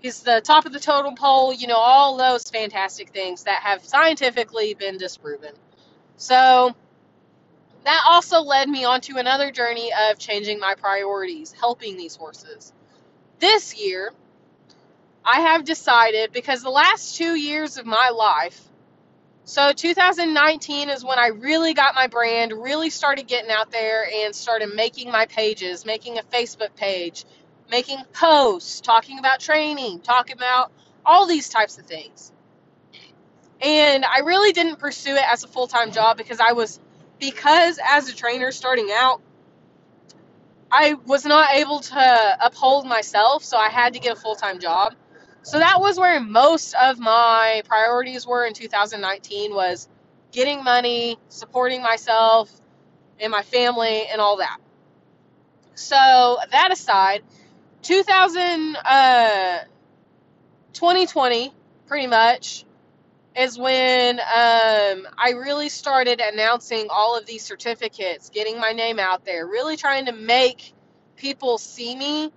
He's 0.00 0.22
the 0.22 0.40
top 0.40 0.64
of 0.64 0.72
the 0.72 0.80
totem 0.80 1.14
pole, 1.14 1.52
you 1.52 1.66
know, 1.66 1.76
all 1.76 2.16
those 2.16 2.44
fantastic 2.44 3.10
things 3.10 3.44
that 3.44 3.62
have 3.62 3.84
scientifically 3.84 4.74
been 4.74 4.96
disproven. 4.96 5.52
So 6.16 6.74
that 7.84 8.04
also 8.08 8.40
led 8.40 8.68
me 8.68 8.84
onto 8.84 9.18
another 9.18 9.50
journey 9.50 9.90
of 10.10 10.18
changing 10.18 10.58
my 10.58 10.74
priorities, 10.74 11.52
helping 11.52 11.96
these 11.96 12.16
horses. 12.16 12.72
This 13.38 13.78
year, 13.78 14.12
I 15.24 15.40
have 15.40 15.64
decided 15.64 16.32
because 16.32 16.62
the 16.62 16.70
last 16.70 17.16
two 17.16 17.34
years 17.34 17.76
of 17.76 17.84
my 17.84 18.10
life, 18.10 18.58
so 19.44 19.72
2019 19.72 20.90
is 20.90 21.04
when 21.04 21.18
I 21.18 21.28
really 21.28 21.74
got 21.74 21.94
my 21.94 22.06
brand, 22.06 22.52
really 22.52 22.88
started 22.88 23.26
getting 23.26 23.50
out 23.50 23.70
there 23.72 24.06
and 24.08 24.34
started 24.34 24.74
making 24.74 25.10
my 25.10 25.26
pages, 25.26 25.84
making 25.84 26.18
a 26.18 26.22
Facebook 26.22 26.74
page, 26.76 27.24
making 27.70 27.98
posts, 28.12 28.80
talking 28.80 29.18
about 29.18 29.40
training, 29.40 30.00
talking 30.00 30.37
about 30.37 30.72
all 31.04 31.26
these 31.26 31.48
types 31.48 31.78
of 31.78 31.87
things. 31.87 32.33
And 33.61 34.04
I 34.04 34.20
really 34.20 34.52
didn't 34.52 34.78
pursue 34.78 35.14
it 35.14 35.24
as 35.26 35.44
a 35.44 35.48
full 35.48 35.66
time 35.66 35.92
job 35.92 36.16
because 36.16 36.40
I 36.40 36.52
was, 36.52 36.80
because 37.18 37.78
as 37.85 38.09
a 38.09 38.16
trainer 38.16 38.52
starting 38.52 38.88
out, 38.92 39.20
I 40.72 40.94
was 41.04 41.24
not 41.24 41.54
able 41.54 41.80
to 41.80 42.37
uphold 42.40 42.87
myself, 42.87 43.42
so 43.42 43.56
I 43.56 43.68
had 43.68 43.94
to 43.94 44.00
get 44.00 44.16
a 44.16 44.20
full 44.20 44.37
time 44.37 44.61
job. 44.61 44.94
So 45.42 45.59
that 45.59 45.80
was 45.80 45.98
where 45.98 46.20
most 46.20 46.74
of 46.74 46.98
my 46.98 47.62
priorities 47.66 48.26
were 48.26 48.44
in 48.44 48.54
2019 48.54 49.54
was 49.54 49.88
getting 50.33 50.62
money, 50.62 51.18
supporting 51.28 51.83
myself 51.83 52.50
and 53.18 53.33
my 53.33 53.42
family 53.42 54.06
and 54.06 54.20
all 54.20 54.37
that. 54.38 54.59
So 55.74 55.96
that 56.52 56.72
aside, 56.72 57.22
2000 57.83 58.77
uh 58.85 59.59
2020 60.73 61.53
pretty 61.87 62.07
much 62.07 62.64
is 63.37 63.59
when 63.59 64.19
um, 64.21 65.07
I 65.16 65.35
really 65.37 65.69
started 65.69 66.21
announcing 66.21 66.88
all 66.90 67.16
of 67.16 67.27
these 67.27 67.45
certificates, 67.45 68.31
getting 68.31 68.59
my 68.59 68.73
name 68.73 68.99
out 68.99 69.25
there, 69.25 69.47
really 69.47 69.77
trying 69.77 70.07
to 70.07 70.12
make 70.12 70.73
people 71.16 71.59
see 71.59 71.95
me, 71.95 72.33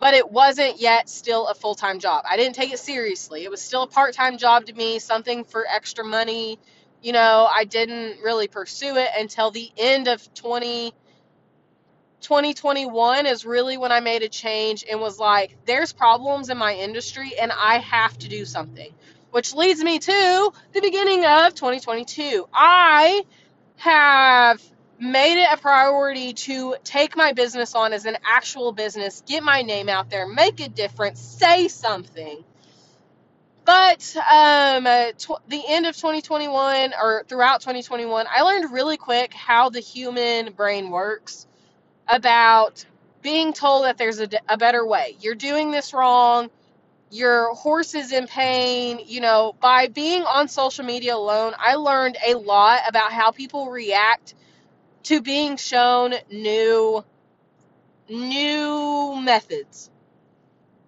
but 0.00 0.14
it 0.14 0.30
wasn't 0.30 0.80
yet 0.80 1.08
still 1.08 1.46
a 1.48 1.54
full 1.54 1.74
time 1.74 1.98
job. 2.00 2.24
I 2.28 2.36
didn't 2.36 2.54
take 2.54 2.72
it 2.72 2.78
seriously. 2.78 3.44
It 3.44 3.50
was 3.50 3.60
still 3.60 3.82
a 3.82 3.86
part 3.86 4.14
time 4.14 4.38
job 4.38 4.66
to 4.66 4.72
me, 4.72 4.98
something 4.98 5.44
for 5.44 5.66
extra 5.68 6.04
money. 6.04 6.58
You 7.02 7.12
know, 7.12 7.48
I 7.52 7.64
didn't 7.64 8.20
really 8.22 8.48
pursue 8.48 8.96
it 8.96 9.08
until 9.16 9.50
the 9.50 9.70
end 9.76 10.08
of 10.08 10.32
20. 10.34 10.92
2021 12.20 13.26
is 13.26 13.44
really 13.44 13.76
when 13.76 13.92
I 13.92 14.00
made 14.00 14.22
a 14.22 14.28
change 14.28 14.84
and 14.90 15.00
was 15.00 15.18
like, 15.18 15.56
there's 15.66 15.92
problems 15.92 16.50
in 16.50 16.58
my 16.58 16.74
industry 16.74 17.32
and 17.40 17.52
I 17.52 17.78
have 17.78 18.18
to 18.18 18.28
do 18.28 18.44
something. 18.44 18.92
Which 19.30 19.54
leads 19.54 19.82
me 19.82 19.98
to 19.98 20.52
the 20.72 20.80
beginning 20.80 21.24
of 21.24 21.54
2022. 21.54 22.48
I 22.52 23.24
have 23.76 24.60
made 24.98 25.40
it 25.40 25.48
a 25.52 25.56
priority 25.58 26.32
to 26.32 26.76
take 26.82 27.16
my 27.16 27.32
business 27.32 27.74
on 27.74 27.92
as 27.92 28.04
an 28.04 28.16
actual 28.24 28.72
business, 28.72 29.22
get 29.26 29.42
my 29.42 29.62
name 29.62 29.88
out 29.88 30.10
there, 30.10 30.26
make 30.26 30.60
a 30.60 30.68
difference, 30.68 31.20
say 31.20 31.68
something. 31.68 32.42
But 33.64 34.16
um, 34.16 34.84
tw- 35.18 35.46
the 35.46 35.62
end 35.68 35.86
of 35.86 35.94
2021 35.94 36.94
or 37.00 37.24
throughout 37.28 37.60
2021, 37.60 38.26
I 38.28 38.40
learned 38.40 38.72
really 38.72 38.96
quick 38.96 39.34
how 39.34 39.68
the 39.68 39.80
human 39.80 40.54
brain 40.54 40.90
works 40.90 41.46
about 42.08 42.84
being 43.22 43.52
told 43.52 43.84
that 43.84 43.98
there's 43.98 44.20
a, 44.20 44.28
a 44.48 44.56
better 44.56 44.86
way. 44.86 45.16
You're 45.20 45.34
doing 45.34 45.70
this 45.70 45.92
wrong. 45.92 46.50
Your 47.10 47.54
horse 47.54 47.94
is 47.94 48.12
in 48.12 48.26
pain. 48.26 49.00
You 49.06 49.20
know, 49.20 49.54
by 49.60 49.88
being 49.88 50.22
on 50.22 50.48
social 50.48 50.84
media 50.84 51.14
alone, 51.14 51.54
I 51.58 51.74
learned 51.74 52.16
a 52.26 52.34
lot 52.34 52.80
about 52.88 53.12
how 53.12 53.30
people 53.30 53.70
react 53.70 54.34
to 55.04 55.20
being 55.20 55.56
shown 55.56 56.14
new 56.30 57.04
new 58.08 59.20
methods. 59.20 59.90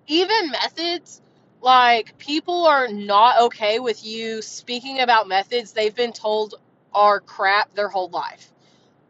Even 0.06 0.50
methods 0.50 1.20
like 1.61 2.16
people 2.18 2.66
are 2.66 2.88
not 2.88 3.42
okay 3.42 3.78
with 3.78 4.04
you 4.04 4.40
speaking 4.42 5.00
about 5.00 5.28
methods 5.28 5.72
they've 5.72 5.94
been 5.94 6.12
told 6.12 6.54
are 6.92 7.20
crap 7.20 7.74
their 7.74 7.88
whole 7.88 8.09
life. 8.09 8.50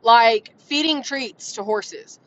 Like 0.02 0.52
feeding 0.60 1.02
treats 1.02 1.54
to 1.54 1.62
horses 1.62 2.18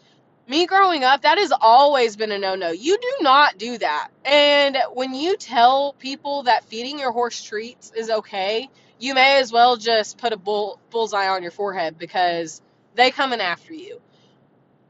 me 0.47 0.65
growing 0.65 1.03
up, 1.03 1.21
that 1.21 1.37
has 1.37 1.53
always 1.61 2.15
been 2.15 2.31
a 2.31 2.37
no 2.37 2.55
no. 2.55 2.71
You 2.71 2.97
do 2.97 3.17
not 3.21 3.57
do 3.57 3.77
that. 3.77 4.09
And 4.25 4.77
when 4.93 5.13
you 5.13 5.37
tell 5.37 5.93
people 5.93 6.43
that 6.43 6.65
feeding 6.65 6.99
your 6.99 7.11
horse 7.11 7.41
treats 7.41 7.91
is 7.95 8.09
okay, 8.09 8.69
you 8.99 9.13
may 9.13 9.39
as 9.39 9.51
well 9.51 9.77
just 9.77 10.17
put 10.17 10.33
a 10.33 10.37
bull, 10.37 10.79
bullseye 10.89 11.27
on 11.27 11.41
your 11.41 11.51
forehead 11.51 11.97
because 11.97 12.61
they 12.95 13.11
coming 13.11 13.39
after 13.39 13.73
you. 13.73 14.01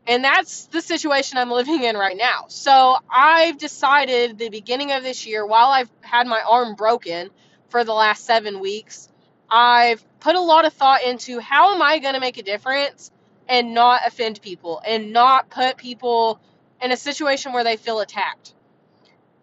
And 0.05 0.23
that's 0.23 0.65
the 0.65 0.81
situation 0.81 1.37
I'm 1.37 1.49
living 1.49 1.83
in 1.83 1.95
right 1.95 2.17
now. 2.17 2.45
So 2.49 2.97
I've 3.09 3.57
decided 3.57 4.37
the 4.37 4.49
beginning 4.49 4.91
of 4.91 5.01
this 5.01 5.25
year, 5.25 5.45
while 5.45 5.67
I've 5.67 5.89
had 6.01 6.27
my 6.27 6.41
arm 6.41 6.75
broken 6.75 7.29
for 7.69 7.85
the 7.85 7.93
last 7.93 8.25
seven 8.25 8.59
weeks, 8.59 9.07
I've 9.55 10.03
put 10.19 10.35
a 10.35 10.41
lot 10.41 10.65
of 10.65 10.73
thought 10.73 11.03
into 11.03 11.39
how 11.39 11.75
am 11.75 11.81
I 11.83 11.99
going 11.99 12.15
to 12.15 12.19
make 12.19 12.39
a 12.39 12.41
difference 12.43 13.11
and 13.47 13.75
not 13.75 14.01
offend 14.03 14.41
people 14.41 14.81
and 14.83 15.13
not 15.13 15.51
put 15.51 15.77
people 15.77 16.39
in 16.81 16.91
a 16.91 16.97
situation 16.97 17.53
where 17.53 17.63
they 17.63 17.77
feel 17.77 17.99
attacked. 17.99 18.55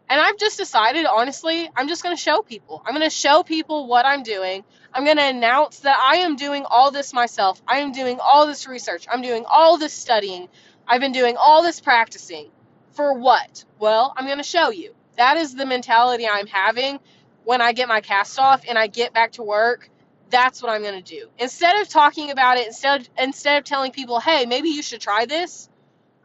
And 0.08 0.20
I've 0.20 0.36
just 0.36 0.58
decided, 0.58 1.06
honestly, 1.06 1.70
I'm 1.76 1.86
just 1.86 2.02
going 2.02 2.16
to 2.16 2.20
show 2.20 2.42
people. 2.42 2.82
I'm 2.84 2.92
going 2.92 3.08
to 3.08 3.14
show 3.14 3.44
people 3.44 3.86
what 3.86 4.04
I'm 4.04 4.24
doing. 4.24 4.64
I'm 4.92 5.04
going 5.04 5.18
to 5.18 5.28
announce 5.28 5.78
that 5.80 5.96
I 5.96 6.16
am 6.16 6.34
doing 6.34 6.64
all 6.68 6.90
this 6.90 7.12
myself. 7.12 7.62
I 7.68 7.78
am 7.78 7.92
doing 7.92 8.18
all 8.20 8.48
this 8.48 8.66
research. 8.66 9.06
I'm 9.08 9.22
doing 9.22 9.44
all 9.48 9.78
this 9.78 9.92
studying. 9.92 10.48
I've 10.88 11.00
been 11.00 11.12
doing 11.12 11.36
all 11.38 11.62
this 11.62 11.80
practicing. 11.80 12.50
For 12.94 13.14
what? 13.14 13.64
Well, 13.78 14.12
I'm 14.16 14.26
going 14.26 14.38
to 14.38 14.42
show 14.42 14.70
you. 14.70 14.92
That 15.18 15.36
is 15.36 15.54
the 15.54 15.66
mentality 15.66 16.26
I'm 16.26 16.48
having 16.48 16.98
when 17.44 17.60
I 17.60 17.74
get 17.74 17.86
my 17.86 18.00
cast 18.00 18.40
off 18.40 18.62
and 18.68 18.76
I 18.76 18.88
get 18.88 19.14
back 19.14 19.32
to 19.32 19.44
work. 19.44 19.88
That's 20.30 20.62
what 20.62 20.70
I'm 20.70 20.82
going 20.82 21.02
to 21.02 21.14
do. 21.16 21.28
Instead 21.38 21.80
of 21.80 21.88
talking 21.88 22.30
about 22.30 22.56
it, 22.56 22.66
instead 22.66 23.02
of, 23.02 23.08
instead 23.18 23.58
of 23.58 23.64
telling 23.64 23.92
people, 23.92 24.20
"Hey, 24.20 24.46
maybe 24.46 24.70
you 24.70 24.82
should 24.82 25.00
try 25.00 25.26
this," 25.26 25.68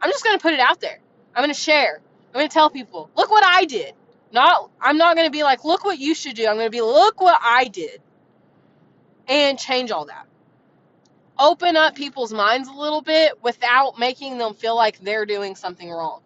I'm 0.00 0.10
just 0.10 0.24
going 0.24 0.38
to 0.38 0.42
put 0.42 0.54
it 0.54 0.60
out 0.60 0.80
there. 0.80 0.98
I'm 1.34 1.42
going 1.42 1.54
to 1.54 1.60
share. 1.60 2.00
I'm 2.28 2.32
going 2.40 2.48
to 2.48 2.52
tell 2.52 2.70
people, 2.70 3.10
look 3.16 3.30
what 3.30 3.44
I 3.44 3.64
did. 3.64 3.94
Not 4.32 4.70
I'm 4.80 4.98
not 4.98 5.16
going 5.16 5.26
to 5.26 5.32
be 5.32 5.42
like, 5.42 5.64
look 5.64 5.84
what 5.84 5.98
you 5.98 6.14
should 6.14 6.36
do. 6.36 6.46
I'm 6.46 6.56
going 6.56 6.66
to 6.66 6.70
be 6.70 6.80
look 6.80 7.20
what 7.20 7.38
I 7.42 7.64
did. 7.64 8.00
And 9.28 9.58
change 9.58 9.90
all 9.90 10.06
that. 10.06 10.26
Open 11.38 11.76
up 11.76 11.94
people's 11.94 12.32
minds 12.32 12.68
a 12.68 12.72
little 12.72 13.02
bit 13.02 13.42
without 13.42 13.98
making 13.98 14.38
them 14.38 14.54
feel 14.54 14.76
like 14.76 14.98
they're 14.98 15.26
doing 15.26 15.54
something 15.56 15.90
wrong. 15.90 16.20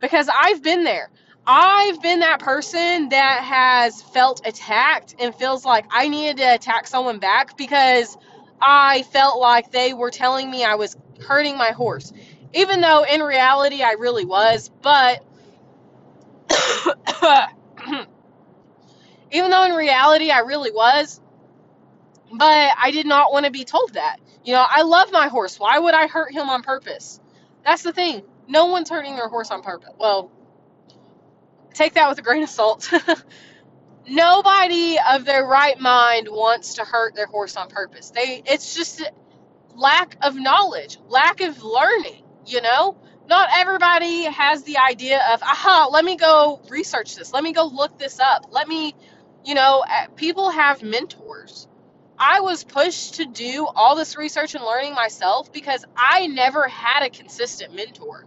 Because 0.00 0.28
I've 0.32 0.62
been 0.62 0.84
there. 0.84 1.10
I've 1.46 2.02
been 2.02 2.20
that 2.20 2.40
person 2.40 3.10
that 3.10 3.44
has 3.44 4.02
felt 4.02 4.44
attacked 4.44 5.14
and 5.20 5.32
feels 5.34 5.64
like 5.64 5.86
I 5.90 6.08
needed 6.08 6.38
to 6.38 6.54
attack 6.54 6.88
someone 6.88 7.20
back 7.20 7.56
because 7.56 8.16
I 8.60 9.02
felt 9.04 9.38
like 9.40 9.70
they 9.70 9.94
were 9.94 10.10
telling 10.10 10.50
me 10.50 10.64
I 10.64 10.74
was 10.74 10.96
hurting 11.20 11.56
my 11.56 11.70
horse. 11.70 12.12
Even 12.52 12.80
though 12.80 13.04
in 13.04 13.20
reality 13.20 13.82
I 13.82 13.92
really 13.92 14.24
was, 14.24 14.70
but 14.82 15.24
even 19.30 19.50
though 19.50 19.64
in 19.64 19.72
reality 19.72 20.30
I 20.30 20.40
really 20.40 20.72
was, 20.72 21.20
but 22.32 22.72
I 22.76 22.90
did 22.90 23.06
not 23.06 23.32
want 23.32 23.46
to 23.46 23.52
be 23.52 23.64
told 23.64 23.94
that. 23.94 24.16
You 24.44 24.54
know, 24.54 24.64
I 24.68 24.82
love 24.82 25.12
my 25.12 25.28
horse. 25.28 25.60
Why 25.60 25.78
would 25.78 25.94
I 25.94 26.08
hurt 26.08 26.32
him 26.32 26.48
on 26.48 26.62
purpose? 26.62 27.20
That's 27.64 27.82
the 27.82 27.92
thing. 27.92 28.22
No 28.48 28.66
one's 28.66 28.90
hurting 28.90 29.14
their 29.16 29.28
horse 29.28 29.50
on 29.50 29.62
purpose. 29.62 29.90
Well, 29.98 30.30
take 31.76 31.94
that 31.94 32.08
with 32.08 32.18
a 32.18 32.22
grain 32.22 32.42
of 32.42 32.48
salt. 32.48 32.92
Nobody 34.08 34.98
of 35.12 35.24
their 35.24 35.44
right 35.44 35.78
mind 35.80 36.28
wants 36.30 36.74
to 36.74 36.84
hurt 36.84 37.14
their 37.14 37.26
horse 37.26 37.56
on 37.56 37.68
purpose. 37.68 38.10
They 38.10 38.42
it's 38.46 38.74
just 38.74 39.02
lack 39.74 40.16
of 40.22 40.36
knowledge, 40.36 40.98
lack 41.08 41.40
of 41.40 41.62
learning, 41.62 42.22
you 42.46 42.62
know? 42.62 42.96
Not 43.28 43.48
everybody 43.56 44.24
has 44.24 44.62
the 44.62 44.78
idea 44.78 45.20
of, 45.32 45.42
aha, 45.42 45.88
let 45.92 46.04
me 46.04 46.16
go 46.16 46.60
research 46.70 47.16
this. 47.16 47.32
Let 47.32 47.42
me 47.42 47.52
go 47.52 47.66
look 47.66 47.98
this 47.98 48.20
up. 48.20 48.46
Let 48.50 48.68
me, 48.68 48.94
you 49.44 49.54
know, 49.54 49.84
uh, 49.88 50.06
people 50.14 50.50
have 50.50 50.82
mentors. 50.82 51.66
I 52.18 52.40
was 52.40 52.64
pushed 52.64 53.14
to 53.16 53.26
do 53.26 53.66
all 53.66 53.96
this 53.96 54.16
research 54.16 54.54
and 54.54 54.64
learning 54.64 54.94
myself 54.94 55.52
because 55.52 55.84
I 55.96 56.28
never 56.28 56.68
had 56.68 57.04
a 57.04 57.10
consistent 57.10 57.74
mentor. 57.74 58.26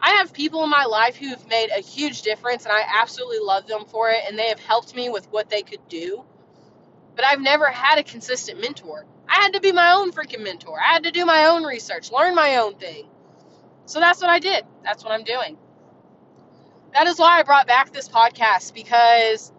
I 0.00 0.10
have 0.10 0.32
people 0.32 0.62
in 0.64 0.70
my 0.70 0.84
life 0.84 1.16
who've 1.16 1.48
made 1.48 1.70
a 1.70 1.80
huge 1.80 2.22
difference 2.22 2.64
and 2.64 2.72
I 2.72 2.82
absolutely 3.00 3.38
love 3.40 3.66
them 3.66 3.84
for 3.86 4.10
it 4.10 4.20
and 4.28 4.38
they 4.38 4.48
have 4.48 4.60
helped 4.60 4.94
me 4.94 5.08
with 5.08 5.26
what 5.30 5.48
they 5.48 5.62
could 5.62 5.86
do. 5.88 6.24
But 7.16 7.24
I've 7.24 7.40
never 7.40 7.66
had 7.66 7.98
a 7.98 8.02
consistent 8.02 8.60
mentor. 8.60 9.06
I 9.28 9.36
had 9.36 9.54
to 9.54 9.60
be 9.60 9.72
my 9.72 9.92
own 9.92 10.12
freaking 10.12 10.42
mentor. 10.42 10.78
I 10.78 10.92
had 10.92 11.04
to 11.04 11.10
do 11.10 11.24
my 11.24 11.46
own 11.46 11.64
research, 11.64 12.12
learn 12.12 12.34
my 12.34 12.56
own 12.56 12.76
thing. 12.76 13.08
So 13.86 14.00
that's 14.00 14.20
what 14.20 14.30
I 14.30 14.38
did. 14.38 14.64
That's 14.82 15.04
what 15.04 15.12
I'm 15.12 15.24
doing. 15.24 15.56
That 16.92 17.06
is 17.06 17.18
why 17.18 17.38
I 17.38 17.42
brought 17.42 17.66
back 17.66 17.92
this 17.92 18.08
podcast 18.08 18.74
because 18.74 19.52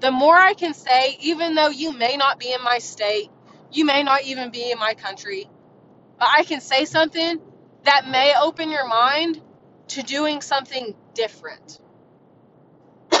the 0.00 0.10
more 0.10 0.36
I 0.36 0.54
can 0.54 0.74
say, 0.74 1.16
even 1.20 1.54
though 1.54 1.68
you 1.68 1.92
may 1.92 2.16
not 2.16 2.38
be 2.38 2.52
in 2.52 2.62
my 2.62 2.78
state, 2.78 3.30
you 3.72 3.84
may 3.84 4.02
not 4.02 4.22
even 4.24 4.50
be 4.50 4.70
in 4.70 4.78
my 4.78 4.94
country, 4.94 5.48
but 6.18 6.28
I 6.36 6.44
can 6.44 6.60
say 6.60 6.84
something 6.84 7.40
that 7.84 8.08
may 8.08 8.34
open 8.40 8.70
your 8.70 8.86
mind 8.86 9.40
to 9.88 10.02
doing 10.02 10.40
something 10.40 10.94
different. 11.14 11.80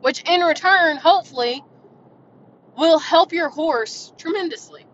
Which 0.00 0.22
in 0.22 0.40
return, 0.42 0.96
hopefully, 0.96 1.62
will 2.76 2.98
help 2.98 3.32
your 3.32 3.48
horse 3.48 4.12
tremendously. 4.18 4.86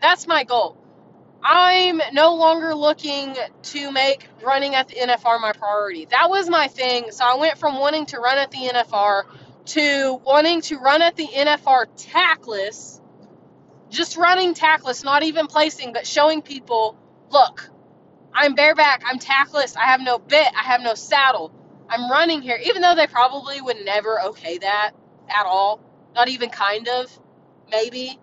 That's 0.00 0.26
my 0.26 0.44
goal. 0.44 0.76
I'm 1.44 2.00
no 2.12 2.36
longer 2.36 2.74
looking 2.74 3.36
to 3.62 3.90
make 3.90 4.28
running 4.44 4.74
at 4.74 4.88
the 4.88 4.94
NFR 4.94 5.40
my 5.40 5.52
priority. 5.52 6.06
That 6.06 6.30
was 6.30 6.48
my 6.48 6.68
thing. 6.68 7.10
So 7.10 7.24
I 7.24 7.34
went 7.36 7.58
from 7.58 7.78
wanting 7.78 8.06
to 8.06 8.18
run 8.20 8.38
at 8.38 8.50
the 8.50 8.58
NFR 8.58 9.24
to 9.64 10.20
wanting 10.24 10.60
to 10.62 10.78
run 10.78 11.02
at 11.02 11.16
the 11.16 11.26
NFR 11.26 11.86
tackless, 11.96 13.00
just 13.90 14.16
running 14.16 14.54
tackless, 14.54 15.04
not 15.04 15.22
even 15.24 15.46
placing, 15.48 15.92
but 15.92 16.06
showing 16.06 16.42
people, 16.42 16.96
look, 17.30 17.68
I'm 18.34 18.54
bareback, 18.54 19.02
I'm 19.06 19.18
tackless, 19.18 19.76
I 19.76 19.86
have 19.86 20.00
no 20.00 20.18
bit, 20.18 20.48
I 20.56 20.62
have 20.62 20.80
no 20.80 20.94
saddle. 20.94 21.52
I'm 21.88 22.10
running 22.10 22.40
here, 22.42 22.58
even 22.64 22.82
though 22.82 22.94
they 22.94 23.06
probably 23.06 23.60
would 23.60 23.84
never 23.84 24.20
okay 24.28 24.58
that 24.58 24.92
at 25.28 25.46
all. 25.46 25.80
Not 26.14 26.28
even 26.28 26.50
kind 26.50 26.88
of, 26.88 27.06
maybe. 27.70 28.18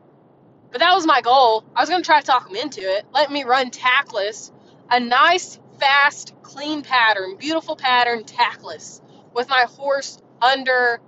But 0.72 0.80
that 0.80 0.94
was 0.96 1.06
my 1.06 1.22
goal. 1.22 1.64
I 1.76 1.82
was 1.82 1.90
going 1.90 2.02
to 2.02 2.06
try 2.06 2.20
to 2.20 2.26
talk 2.26 2.48
them 2.48 2.56
into 2.56 2.82
it. 2.82 3.06
Let 3.14 3.32
me 3.32 3.44
run 3.44 3.72
tackless. 3.72 4.52
A 4.92 5.00
nice, 5.00 5.60
fast, 5.80 6.34
clean 6.42 6.82
pattern, 6.82 7.38
beautiful 7.38 7.76
pattern, 7.76 8.24
tackless, 8.24 9.02
with 9.34 9.50
my 9.50 9.66
horse 9.70 10.20
under 10.42 11.00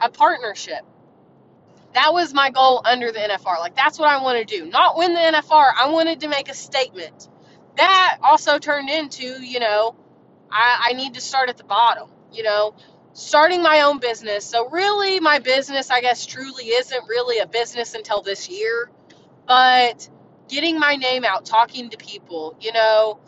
a 0.00 0.10
partnership. 0.10 0.80
That 1.94 2.12
was 2.12 2.34
my 2.34 2.50
goal 2.50 2.82
under 2.84 3.12
the 3.12 3.20
NFR. 3.20 3.58
Like, 3.60 3.76
that's 3.76 3.98
what 3.98 4.08
I 4.08 4.22
want 4.22 4.46
to 4.46 4.58
do. 4.58 4.66
Not 4.66 4.98
win 4.98 5.14
the 5.14 5.20
NFR. 5.20 5.72
I 5.76 5.90
wanted 5.90 6.20
to 6.20 6.28
make 6.28 6.48
a 6.48 6.54
statement. 6.54 7.28
That 7.76 8.18
also 8.22 8.58
turned 8.58 8.90
into, 8.90 9.42
you 9.42 9.60
know, 9.60 9.94
I, 10.50 10.88
I 10.90 10.92
need 10.94 11.14
to 11.14 11.20
start 11.20 11.48
at 11.48 11.56
the 11.56 11.64
bottom, 11.64 12.08
you 12.32 12.42
know, 12.42 12.74
starting 13.14 13.62
my 13.62 13.82
own 13.82 13.98
business. 13.98 14.44
So, 14.44 14.68
really, 14.70 15.20
my 15.20 15.40
business, 15.40 15.90
I 15.90 16.00
guess, 16.00 16.26
truly 16.26 16.66
isn't 16.66 17.08
really 17.08 17.38
a 17.38 17.46
business 17.46 17.94
until 17.94 18.22
this 18.22 18.48
year. 18.48 18.90
But 19.46 20.08
getting 20.48 20.78
my 20.78 20.96
name 20.96 21.24
out, 21.24 21.44
talking 21.44 21.90
to 21.90 21.96
people, 21.96 22.56
you 22.60 22.72
know, 22.72 23.18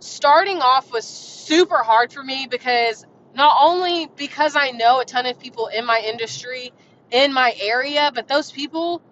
starting 0.00 0.58
off 0.58 0.92
was 0.92 1.06
super 1.06 1.82
hard 1.82 2.12
for 2.12 2.22
me 2.22 2.46
because 2.50 3.06
not 3.34 3.56
only 3.62 4.08
because 4.16 4.56
I 4.56 4.70
know 4.70 5.00
a 5.00 5.04
ton 5.04 5.26
of 5.26 5.38
people 5.38 5.68
in 5.68 5.84
my 5.84 6.02
industry, 6.04 6.72
in 7.10 7.32
my 7.32 7.54
area, 7.60 8.10
but 8.14 8.28
those 8.28 8.50
people 8.50 9.02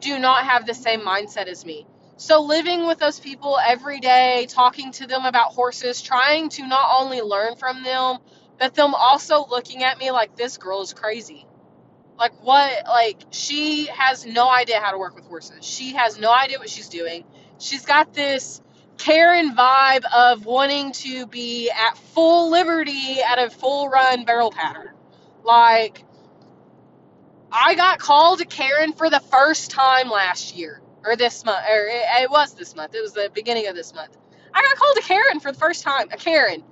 do 0.00 0.18
not 0.18 0.44
have 0.44 0.66
the 0.66 0.74
same 0.74 1.00
mindset 1.00 1.46
as 1.46 1.64
me. 1.64 1.86
So, 2.18 2.42
living 2.42 2.86
with 2.86 2.98
those 2.98 3.20
people 3.20 3.58
every 3.64 4.00
day, 4.00 4.46
talking 4.50 4.92
to 4.92 5.06
them 5.06 5.24
about 5.24 5.52
horses, 5.52 6.02
trying 6.02 6.48
to 6.50 6.66
not 6.66 7.00
only 7.00 7.20
learn 7.22 7.56
from 7.56 7.84
them, 7.84 8.18
but 8.58 8.74
them 8.74 8.94
also 8.94 9.46
looking 9.48 9.84
at 9.84 9.98
me 9.98 10.10
like 10.10 10.36
this 10.36 10.58
girl 10.58 10.82
is 10.82 10.92
crazy. 10.92 11.46
Like, 12.18 12.32
what? 12.42 12.86
Like, 12.86 13.18
she 13.30 13.86
has 13.86 14.26
no 14.26 14.50
idea 14.50 14.80
how 14.80 14.90
to 14.90 14.98
work 14.98 15.14
with 15.14 15.26
horses. 15.26 15.64
She 15.64 15.92
has 15.94 16.18
no 16.18 16.34
idea 16.34 16.58
what 16.58 16.68
she's 16.68 16.88
doing. 16.88 17.24
She's 17.58 17.86
got 17.86 18.12
this 18.12 18.60
Karen 18.98 19.54
vibe 19.54 20.04
of 20.12 20.44
wanting 20.44 20.92
to 20.92 21.26
be 21.28 21.70
at 21.70 21.96
full 21.96 22.50
liberty 22.50 23.22
at 23.22 23.38
a 23.38 23.48
full 23.48 23.88
run 23.88 24.24
barrel 24.24 24.50
pattern. 24.50 24.90
Like, 25.44 26.04
I 27.52 27.76
got 27.76 28.00
called 28.00 28.40
a 28.40 28.44
Karen 28.44 28.92
for 28.92 29.08
the 29.08 29.20
first 29.20 29.70
time 29.70 30.10
last 30.10 30.56
year, 30.56 30.80
or 31.10 31.16
this 31.16 31.44
month, 31.44 31.64
or 31.70 31.86
it, 31.86 32.04
it 32.22 32.30
was 32.30 32.54
this 32.54 32.76
month. 32.76 32.94
It 32.94 33.02
was 33.02 33.14
the 33.14 33.30
beginning 33.34 33.68
of 33.68 33.76
this 33.76 33.94
month. 33.94 34.16
I 34.54 34.62
got 34.62 34.76
called 34.76 34.98
a 34.98 35.02
Karen 35.02 35.40
for 35.40 35.52
the 35.52 35.58
first 35.58 35.84
time, 35.84 36.08
a 36.12 36.18
Karen, 36.18 36.64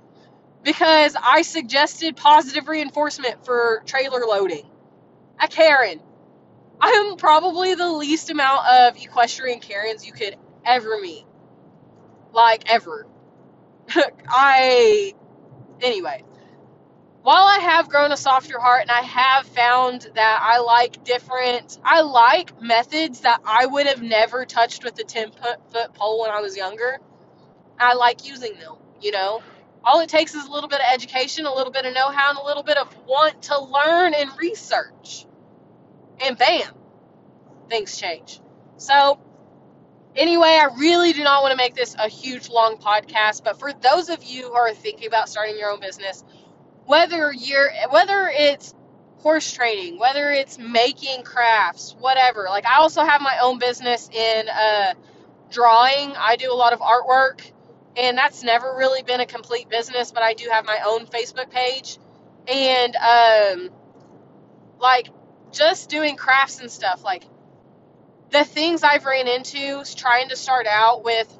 because 0.63 1.15
I 1.21 1.43
suggested 1.43 2.17
positive 2.17 2.67
reinforcement 2.67 3.45
for 3.45 3.83
trailer 3.85 4.21
loading. 4.27 4.67
A 5.41 5.47
Karen. 5.47 6.01
I'm 6.81 7.17
probably 7.17 7.75
the 7.75 7.91
least 7.91 8.29
amount 8.31 8.67
of 8.67 8.97
equestrian 9.03 9.59
Karens 9.61 10.05
you 10.05 10.13
could 10.13 10.37
ever 10.65 10.99
meet. 11.01 11.25
like 12.33 12.71
ever. 12.71 13.07
I, 14.29 15.13
anyway, 15.81 16.23
while 17.27 17.43
I 17.43 17.59
have 17.59 17.89
grown 17.89 18.13
a 18.13 18.15
softer 18.15 18.57
heart 18.57 18.83
and 18.83 18.89
I 18.89 19.01
have 19.01 19.45
found 19.47 20.07
that 20.15 20.39
I 20.41 20.59
like 20.59 21.03
different, 21.03 21.77
I 21.83 21.99
like 21.99 22.61
methods 22.61 23.19
that 23.19 23.41
I 23.43 23.65
would 23.65 23.85
have 23.85 24.01
never 24.01 24.45
touched 24.45 24.85
with 24.85 24.95
the 24.95 25.03
10 25.03 25.31
foot 25.33 25.93
pole 25.93 26.21
when 26.21 26.31
I 26.31 26.39
was 26.39 26.55
younger. 26.55 26.99
I 27.77 27.95
like 27.95 28.25
using 28.25 28.53
them, 28.53 28.75
you 29.01 29.11
know. 29.11 29.43
All 29.83 29.99
it 29.99 30.07
takes 30.07 30.35
is 30.35 30.45
a 30.45 30.49
little 30.49 30.69
bit 30.69 30.79
of 30.79 30.85
education, 30.89 31.45
a 31.45 31.53
little 31.53 31.73
bit 31.73 31.83
of 31.83 31.93
know 31.93 32.09
how, 32.11 32.29
and 32.29 32.39
a 32.39 32.45
little 32.45 32.63
bit 32.63 32.77
of 32.77 32.95
want 33.05 33.41
to 33.41 33.59
learn 33.59 34.13
and 34.13 34.29
research. 34.39 35.25
And 36.21 36.37
bam, 36.37 36.73
things 37.67 37.97
change. 37.97 38.39
So, 38.77 39.19
anyway, 40.15 40.57
I 40.61 40.69
really 40.79 41.11
do 41.11 41.25
not 41.25 41.43
want 41.43 41.51
to 41.51 41.57
make 41.57 41.75
this 41.75 41.93
a 41.99 42.07
huge 42.07 42.49
long 42.49 42.77
podcast, 42.77 43.43
but 43.43 43.59
for 43.59 43.73
those 43.73 44.07
of 44.07 44.23
you 44.23 44.43
who 44.43 44.53
are 44.53 44.73
thinking 44.73 45.07
about 45.07 45.27
starting 45.27 45.57
your 45.57 45.71
own 45.71 45.81
business, 45.81 46.23
whether 46.87 47.31
you're 47.33 47.69
whether 47.91 48.31
it's 48.33 48.73
horse 49.19 49.51
training, 49.51 49.99
whether 49.99 50.31
it's 50.31 50.57
making 50.57 51.23
crafts, 51.23 51.95
whatever. 51.99 52.47
Like 52.49 52.65
I 52.65 52.77
also 52.77 53.03
have 53.03 53.21
my 53.21 53.37
own 53.41 53.59
business 53.59 54.09
in 54.09 54.49
uh, 54.49 54.93
drawing. 55.51 56.13
I 56.17 56.37
do 56.37 56.51
a 56.51 56.55
lot 56.55 56.73
of 56.73 56.79
artwork, 56.79 57.41
and 57.97 58.17
that's 58.17 58.41
never 58.41 58.75
really 58.75 59.03
been 59.03 59.19
a 59.19 59.25
complete 59.25 59.69
business. 59.69 60.11
But 60.11 60.23
I 60.23 60.33
do 60.33 60.49
have 60.49 60.65
my 60.65 60.79
own 60.85 61.05
Facebook 61.07 61.51
page, 61.51 61.97
and 62.47 62.95
um, 62.95 63.69
like 64.79 65.09
just 65.51 65.89
doing 65.89 66.15
crafts 66.15 66.61
and 66.61 66.71
stuff. 66.71 67.03
Like 67.03 67.25
the 68.31 68.45
things 68.45 68.83
I've 68.83 69.05
ran 69.05 69.27
into 69.27 69.83
trying 69.95 70.29
to 70.29 70.37
start 70.37 70.67
out 70.67 71.03
with 71.03 71.31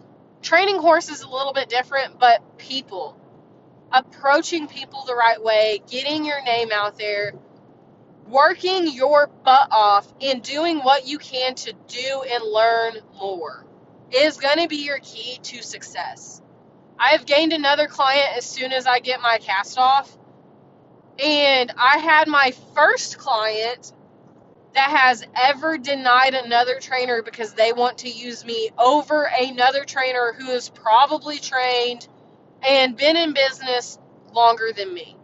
training 0.42 0.80
horses 0.80 1.22
a 1.22 1.30
little 1.30 1.54
bit 1.54 1.70
different, 1.70 2.20
but 2.20 2.58
people 2.58 3.17
approaching 3.92 4.68
people 4.68 5.04
the 5.06 5.16
right 5.16 5.42
way, 5.42 5.82
getting 5.90 6.26
your 6.26 6.42
name 6.44 6.70
out 6.74 6.98
there, 6.98 7.34
working 8.28 8.92
your 8.92 9.28
butt 9.28 9.70
off, 9.72 10.12
and 10.22 10.42
doing 10.42 10.80
what 10.80 11.08
you 11.08 11.18
can 11.18 11.56
to 11.56 11.74
do 11.88 12.24
and 12.30 12.44
learn 12.44 12.96
more 13.20 13.66
is 14.12 14.38
going 14.38 14.60
to 14.60 14.68
be 14.68 14.86
your 14.86 15.00
key 15.00 15.40
to 15.44 15.62
success. 15.62 16.42
I 17.00 17.10
have 17.10 17.26
gained 17.26 17.54
another 17.54 17.88
client 17.88 18.38
as 18.38 18.46
soon 18.46 18.72
as 18.72 18.88
I 18.88 19.00
get 19.00 19.22
my 19.22 19.38
cast 19.40 19.78
off. 19.78 20.16
And 21.24 21.72
I 21.78 21.98
had 21.98 22.28
my 22.28 22.54
first 22.76 23.18
client 23.18 23.92
that 24.74 24.92
has 24.92 25.26
ever 25.36 25.78
denied 25.78 26.36
another 26.36 26.80
trainer 26.80 27.24
because 27.24 27.54
they 27.54 27.74
want 27.74 28.00
to 28.00 28.10
use 28.10 28.46
me 28.46 28.70
over 28.78 29.30
another 29.40 29.84
trainer 29.84 30.34
who 30.38 30.52
is 30.52 30.70
probably 30.70 31.40
trained 31.40 32.08
and 32.66 32.96
been 32.96 33.18
in 33.18 33.34
business 33.34 33.98
longer 34.34 34.72
than 34.76 34.94
me. 34.94 35.18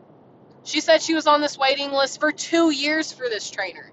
She 0.63 0.81
said 0.81 1.01
she 1.01 1.13
was 1.13 1.27
on 1.27 1.41
this 1.41 1.57
waiting 1.57 1.91
list 1.91 2.19
for 2.19 2.31
two 2.31 2.71
years 2.71 3.11
for 3.11 3.29
this 3.29 3.49
trainer. 3.49 3.91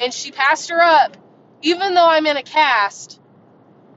And 0.00 0.12
she 0.12 0.30
passed 0.30 0.70
her 0.70 0.80
up, 0.80 1.16
even 1.62 1.94
though 1.94 2.08
I'm 2.08 2.26
in 2.26 2.36
a 2.36 2.42
cast, 2.42 3.20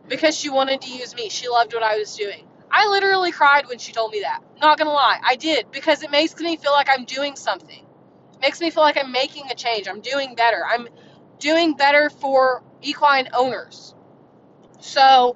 because 0.08 0.38
she 0.38 0.50
wanted 0.50 0.82
to 0.82 0.92
use 0.92 1.16
me. 1.16 1.30
She 1.30 1.48
loved 1.50 1.74
what 1.74 1.84
I 1.84 1.98
was 1.98 2.16
doing. 2.16 2.48
I 2.72 2.88
literally 2.88 3.32
cried 3.32 3.68
when 3.68 3.80
she 3.80 3.92
told 3.92 4.12
me 4.12 4.22
that. 4.22 4.42
Not 4.62 4.78
gonna 4.78 4.92
lie, 4.92 5.20
I 5.24 5.36
did, 5.36 5.72
because 5.72 6.04
it 6.04 6.12
makes 6.12 6.40
me 6.40 6.56
feel 6.58 6.72
like 6.72 6.88
I'm 6.90 7.06
doing 7.06 7.36
something. 7.36 7.86
It 8.34 8.42
makes 8.42 8.62
me 8.62 8.72
feel 8.72 8.84
like 8.84 8.98
I'm 8.98 9.12
making 9.12 9.52
a 9.52 9.56
change. 9.56 9.88
I'm 9.88 10.02
doing 10.02 10.36
better. 10.36 10.64
I'm 10.66 10.88
doing 11.40 11.76
better 11.76 12.10
for 12.10 12.64
equine 12.82 13.30
owners. 13.34 13.94
So, 14.80 15.36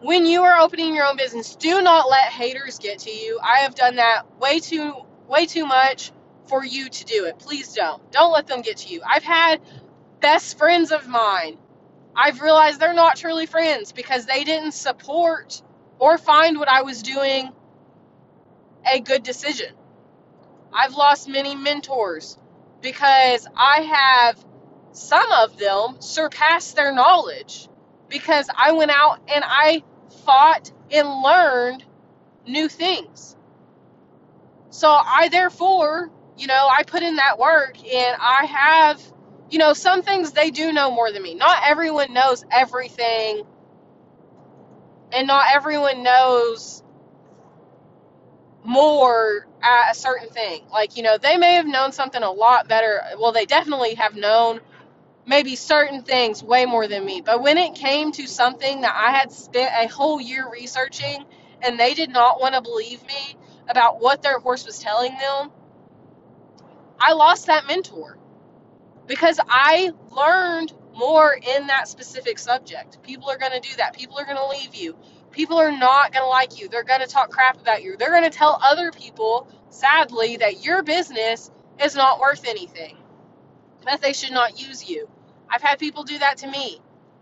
when 0.00 0.26
you 0.26 0.44
are 0.44 0.60
opening 0.60 0.94
your 0.94 1.06
own 1.06 1.16
business, 1.16 1.56
do 1.56 1.82
not 1.82 2.08
let 2.08 2.24
haters 2.24 2.78
get 2.78 3.00
to 3.00 3.10
you. 3.10 3.40
I 3.42 3.60
have 3.60 3.74
done 3.74 3.96
that 3.96 4.38
way 4.38 4.60
too 4.60 4.94
way 5.28 5.46
too 5.46 5.66
much 5.66 6.12
for 6.46 6.64
you 6.64 6.88
to 6.88 7.04
do 7.04 7.24
it. 7.26 7.38
Please 7.38 7.74
don't. 7.74 8.10
Don't 8.12 8.32
let 8.32 8.46
them 8.46 8.62
get 8.62 8.78
to 8.78 8.88
you. 8.88 9.02
I've 9.06 9.24
had 9.24 9.60
best 10.20 10.56
friends 10.56 10.92
of 10.92 11.06
mine. 11.08 11.58
I've 12.16 12.40
realized 12.40 12.80
they're 12.80 12.94
not 12.94 13.16
truly 13.16 13.46
friends 13.46 13.92
because 13.92 14.26
they 14.26 14.44
didn't 14.44 14.72
support 14.72 15.62
or 15.98 16.16
find 16.18 16.58
what 16.58 16.68
I 16.68 16.82
was 16.82 17.02
doing 17.02 17.52
a 18.90 19.00
good 19.00 19.22
decision. 19.22 19.74
I've 20.72 20.94
lost 20.94 21.28
many 21.28 21.54
mentors 21.54 22.38
because 22.80 23.46
I 23.56 23.82
have 23.82 24.44
some 24.92 25.30
of 25.32 25.58
them 25.58 25.96
surpassed 26.00 26.76
their 26.76 26.92
knowledge 26.94 27.68
because 28.08 28.48
I 28.56 28.72
went 28.72 28.90
out 28.90 29.20
and 29.32 29.44
I 29.46 29.82
fought 30.24 30.70
and 30.90 31.08
learned 31.22 31.84
new 32.46 32.68
things. 32.68 33.36
So 34.70 34.88
I 34.88 35.28
therefore, 35.30 36.10
you 36.36 36.46
know, 36.46 36.68
I 36.70 36.82
put 36.84 37.02
in 37.02 37.16
that 37.16 37.38
work 37.38 37.82
and 37.84 38.16
I 38.20 38.46
have, 38.46 39.02
you 39.50 39.58
know, 39.58 39.72
some 39.72 40.02
things 40.02 40.32
they 40.32 40.50
do 40.50 40.72
know 40.72 40.90
more 40.90 41.12
than 41.12 41.22
me. 41.22 41.34
Not 41.34 41.62
everyone 41.64 42.12
knows 42.12 42.44
everything 42.50 43.42
and 45.12 45.26
not 45.26 45.46
everyone 45.54 46.02
knows 46.02 46.82
more 48.64 49.46
at 49.62 49.90
a 49.90 49.94
certain 49.94 50.28
thing. 50.28 50.62
Like, 50.70 50.96
you 50.96 51.02
know, 51.02 51.18
they 51.18 51.36
may 51.36 51.54
have 51.54 51.66
known 51.66 51.92
something 51.92 52.22
a 52.22 52.30
lot 52.30 52.68
better. 52.68 53.00
Well, 53.18 53.32
they 53.32 53.46
definitely 53.46 53.94
have 53.94 54.14
known 54.14 54.60
maybe 55.28 55.54
certain 55.56 56.02
things 56.02 56.42
way 56.42 56.64
more 56.66 56.88
than 56.88 57.04
me. 57.04 57.20
But 57.20 57.42
when 57.42 57.58
it 57.58 57.74
came 57.74 58.12
to 58.12 58.26
something 58.26 58.80
that 58.80 58.94
I 58.96 59.12
had 59.12 59.30
spent 59.30 59.70
a 59.78 59.92
whole 59.94 60.20
year 60.20 60.48
researching 60.50 61.24
and 61.62 61.78
they 61.78 61.94
did 61.94 62.10
not 62.10 62.40
want 62.40 62.54
to 62.54 62.62
believe 62.62 63.02
me 63.06 63.36
about 63.68 64.00
what 64.00 64.22
their 64.22 64.38
horse 64.40 64.66
was 64.66 64.78
telling 64.78 65.12
them, 65.12 65.50
I 66.98 67.12
lost 67.12 67.46
that 67.46 67.66
mentor 67.66 68.18
because 69.06 69.38
I 69.48 69.92
learned 70.10 70.72
more 70.96 71.32
in 71.34 71.68
that 71.68 71.88
specific 71.88 72.38
subject. 72.38 73.02
People 73.02 73.30
are 73.30 73.38
going 73.38 73.52
to 73.52 73.60
do 73.60 73.76
that. 73.76 73.96
People 73.96 74.18
are 74.18 74.24
going 74.24 74.36
to 74.36 74.48
leave 74.48 74.74
you. 74.74 74.96
People 75.30 75.58
are 75.58 75.70
not 75.70 76.12
going 76.12 76.24
to 76.24 76.28
like 76.28 76.60
you. 76.60 76.68
They're 76.68 76.84
going 76.84 77.00
to 77.00 77.06
talk 77.06 77.30
crap 77.30 77.60
about 77.60 77.82
you. 77.82 77.96
They're 77.96 78.10
going 78.10 78.24
to 78.24 78.36
tell 78.36 78.58
other 78.62 78.90
people, 78.90 79.48
sadly, 79.70 80.38
that 80.38 80.64
your 80.64 80.82
business 80.82 81.50
is 81.82 81.94
not 81.94 82.18
worth 82.18 82.46
anything, 82.48 82.96
that 83.86 84.00
they 84.02 84.12
should 84.12 84.32
not 84.32 84.60
use 84.60 84.88
you. 84.88 85.08
I've 85.50 85.62
had 85.62 85.78
people 85.78 86.04
do 86.04 86.18
that 86.18 86.38
to 86.38 86.46
me. 86.50 86.80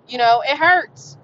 You 0.09 0.19
know, 0.19 0.43
it 0.45 0.57
hurts. 0.57 1.17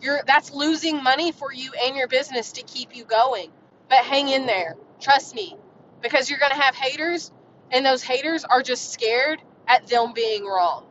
You're 0.00 0.20
that's 0.26 0.52
losing 0.52 1.02
money 1.02 1.32
for 1.32 1.52
you 1.52 1.72
and 1.84 1.96
your 1.96 2.08
business 2.08 2.52
to 2.52 2.62
keep 2.62 2.94
you 2.96 3.04
going. 3.04 3.50
But 3.88 3.98
hang 3.98 4.28
in 4.28 4.46
there. 4.46 4.76
Trust 5.00 5.34
me. 5.34 5.56
Because 6.02 6.28
you're 6.30 6.38
going 6.38 6.52
to 6.52 6.60
have 6.60 6.74
haters 6.74 7.32
and 7.70 7.84
those 7.84 8.02
haters 8.02 8.44
are 8.44 8.62
just 8.62 8.92
scared 8.92 9.42
at 9.66 9.86
them 9.88 10.12
being 10.14 10.44
wrong. 10.44 10.86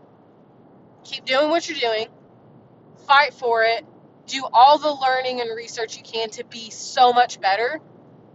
Keep 1.04 1.26
doing 1.26 1.50
what 1.50 1.70
you're 1.70 1.80
doing. 1.80 2.08
Fight 3.08 3.34
for 3.34 3.64
it. 3.64 3.86
Do 4.28 4.46
all 4.52 4.80
the 4.80 4.92
learning 4.92 5.42
and 5.42 5.56
research 5.56 5.98
you 5.98 6.04
can 6.04 6.30
to 6.32 6.44
be 6.46 6.72
so 6.72 7.14
much 7.14 7.40
better 7.40 7.80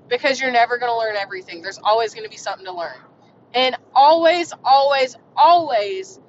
because 0.08 0.40
you're 0.40 0.52
never 0.52 0.78
going 0.78 0.92
to 0.92 0.98
learn 0.98 1.16
everything. 1.16 1.62
There's 1.62 1.80
always 1.82 2.14
going 2.14 2.24
to 2.24 2.30
be 2.30 2.36
something 2.36 2.66
to 2.66 2.72
learn. 2.72 2.96
And 3.54 3.76
always, 3.94 4.52
always, 4.64 5.16
always 5.36 6.20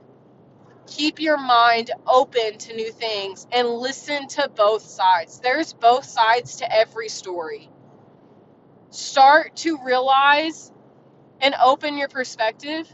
keep 0.88 1.20
your 1.20 1.38
mind 1.38 1.92
open 2.08 2.58
to 2.58 2.76
new 2.76 2.92
things 2.92 3.48
and 3.52 3.68
listen 3.68 4.28
to 4.28 4.50
both 4.56 4.84
sides. 4.84 5.40
There's 5.40 5.74
both 5.74 6.06
sides 6.06 6.58
to 6.58 6.76
every 6.76 7.10
story. 7.10 7.70
Start 8.90 9.56
to 9.58 9.80
realize 9.86 10.72
and 11.40 11.56
open 11.64 11.98
your 11.98 12.10
perspective 12.10 12.88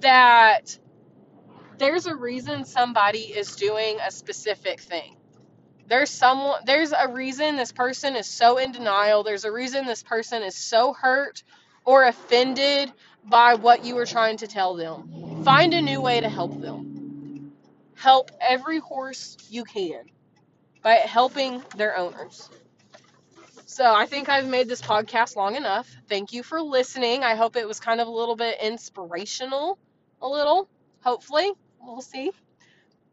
that 0.00 0.78
there's 1.78 2.06
a 2.06 2.14
reason 2.16 2.64
somebody 2.64 3.20
is 3.20 3.56
doing 3.56 3.98
a 4.04 4.10
specific 4.10 4.80
thing. 4.80 5.16
There's 5.86 6.10
someone 6.10 6.60
there's 6.66 6.92
a 6.92 7.08
reason 7.08 7.56
this 7.56 7.72
person 7.72 8.16
is 8.16 8.26
so 8.26 8.58
in 8.58 8.72
denial. 8.72 9.22
There's 9.22 9.44
a 9.44 9.52
reason 9.52 9.86
this 9.86 10.02
person 10.02 10.42
is 10.42 10.54
so 10.54 10.92
hurt 10.92 11.42
or 11.84 12.04
offended 12.04 12.92
by 13.24 13.54
what 13.54 13.84
you 13.84 13.94
were 13.94 14.06
trying 14.06 14.38
to 14.38 14.46
tell 14.46 14.74
them. 14.76 15.42
Find 15.44 15.72
a 15.72 15.80
new 15.80 16.00
way 16.00 16.20
to 16.20 16.28
help 16.28 16.60
them 16.60 16.87
help 17.98 18.30
every 18.40 18.78
horse 18.78 19.36
you 19.50 19.64
can 19.64 20.04
by 20.82 20.94
helping 20.94 21.62
their 21.76 21.96
owners. 21.96 22.48
So 23.66 23.84
I 23.94 24.06
think 24.06 24.28
I've 24.28 24.48
made 24.48 24.68
this 24.68 24.80
podcast 24.80 25.36
long 25.36 25.56
enough. 25.56 25.88
Thank 26.08 26.32
you 26.32 26.42
for 26.42 26.62
listening. 26.62 27.22
I 27.22 27.34
hope 27.34 27.56
it 27.56 27.66
was 27.66 27.80
kind 27.80 28.00
of 28.00 28.08
a 28.08 28.10
little 28.10 28.36
bit 28.36 28.58
inspirational, 28.62 29.78
a 30.22 30.28
little, 30.28 30.68
hopefully. 31.02 31.52
We'll 31.80 32.00
see. 32.00 32.30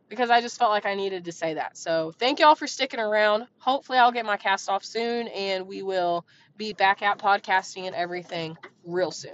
Because 0.08 0.30
I 0.30 0.40
just 0.40 0.60
felt 0.60 0.72
like 0.72 0.86
I 0.86 0.94
needed 0.94 1.26
to 1.26 1.32
say 1.32 1.56
that. 1.56 1.78
So 1.78 2.14
thank 2.18 2.40
y'all 2.40 2.56
for 2.56 2.68
sticking 2.68 3.00
around. 3.00 3.48
Hopefully 3.58 3.98
I'll 3.98 4.12
get 4.12 4.26
my 4.26 4.38
cast 4.38 4.70
off 4.70 4.86
soon 4.86 5.28
and 5.28 5.68
we 5.68 5.82
will 5.82 6.26
be 6.58 6.74
back 6.74 7.02
out 7.02 7.18
podcasting 7.18 7.88
and 7.88 7.96
everything 7.96 8.56
real 8.86 9.12
soon. 9.12 9.32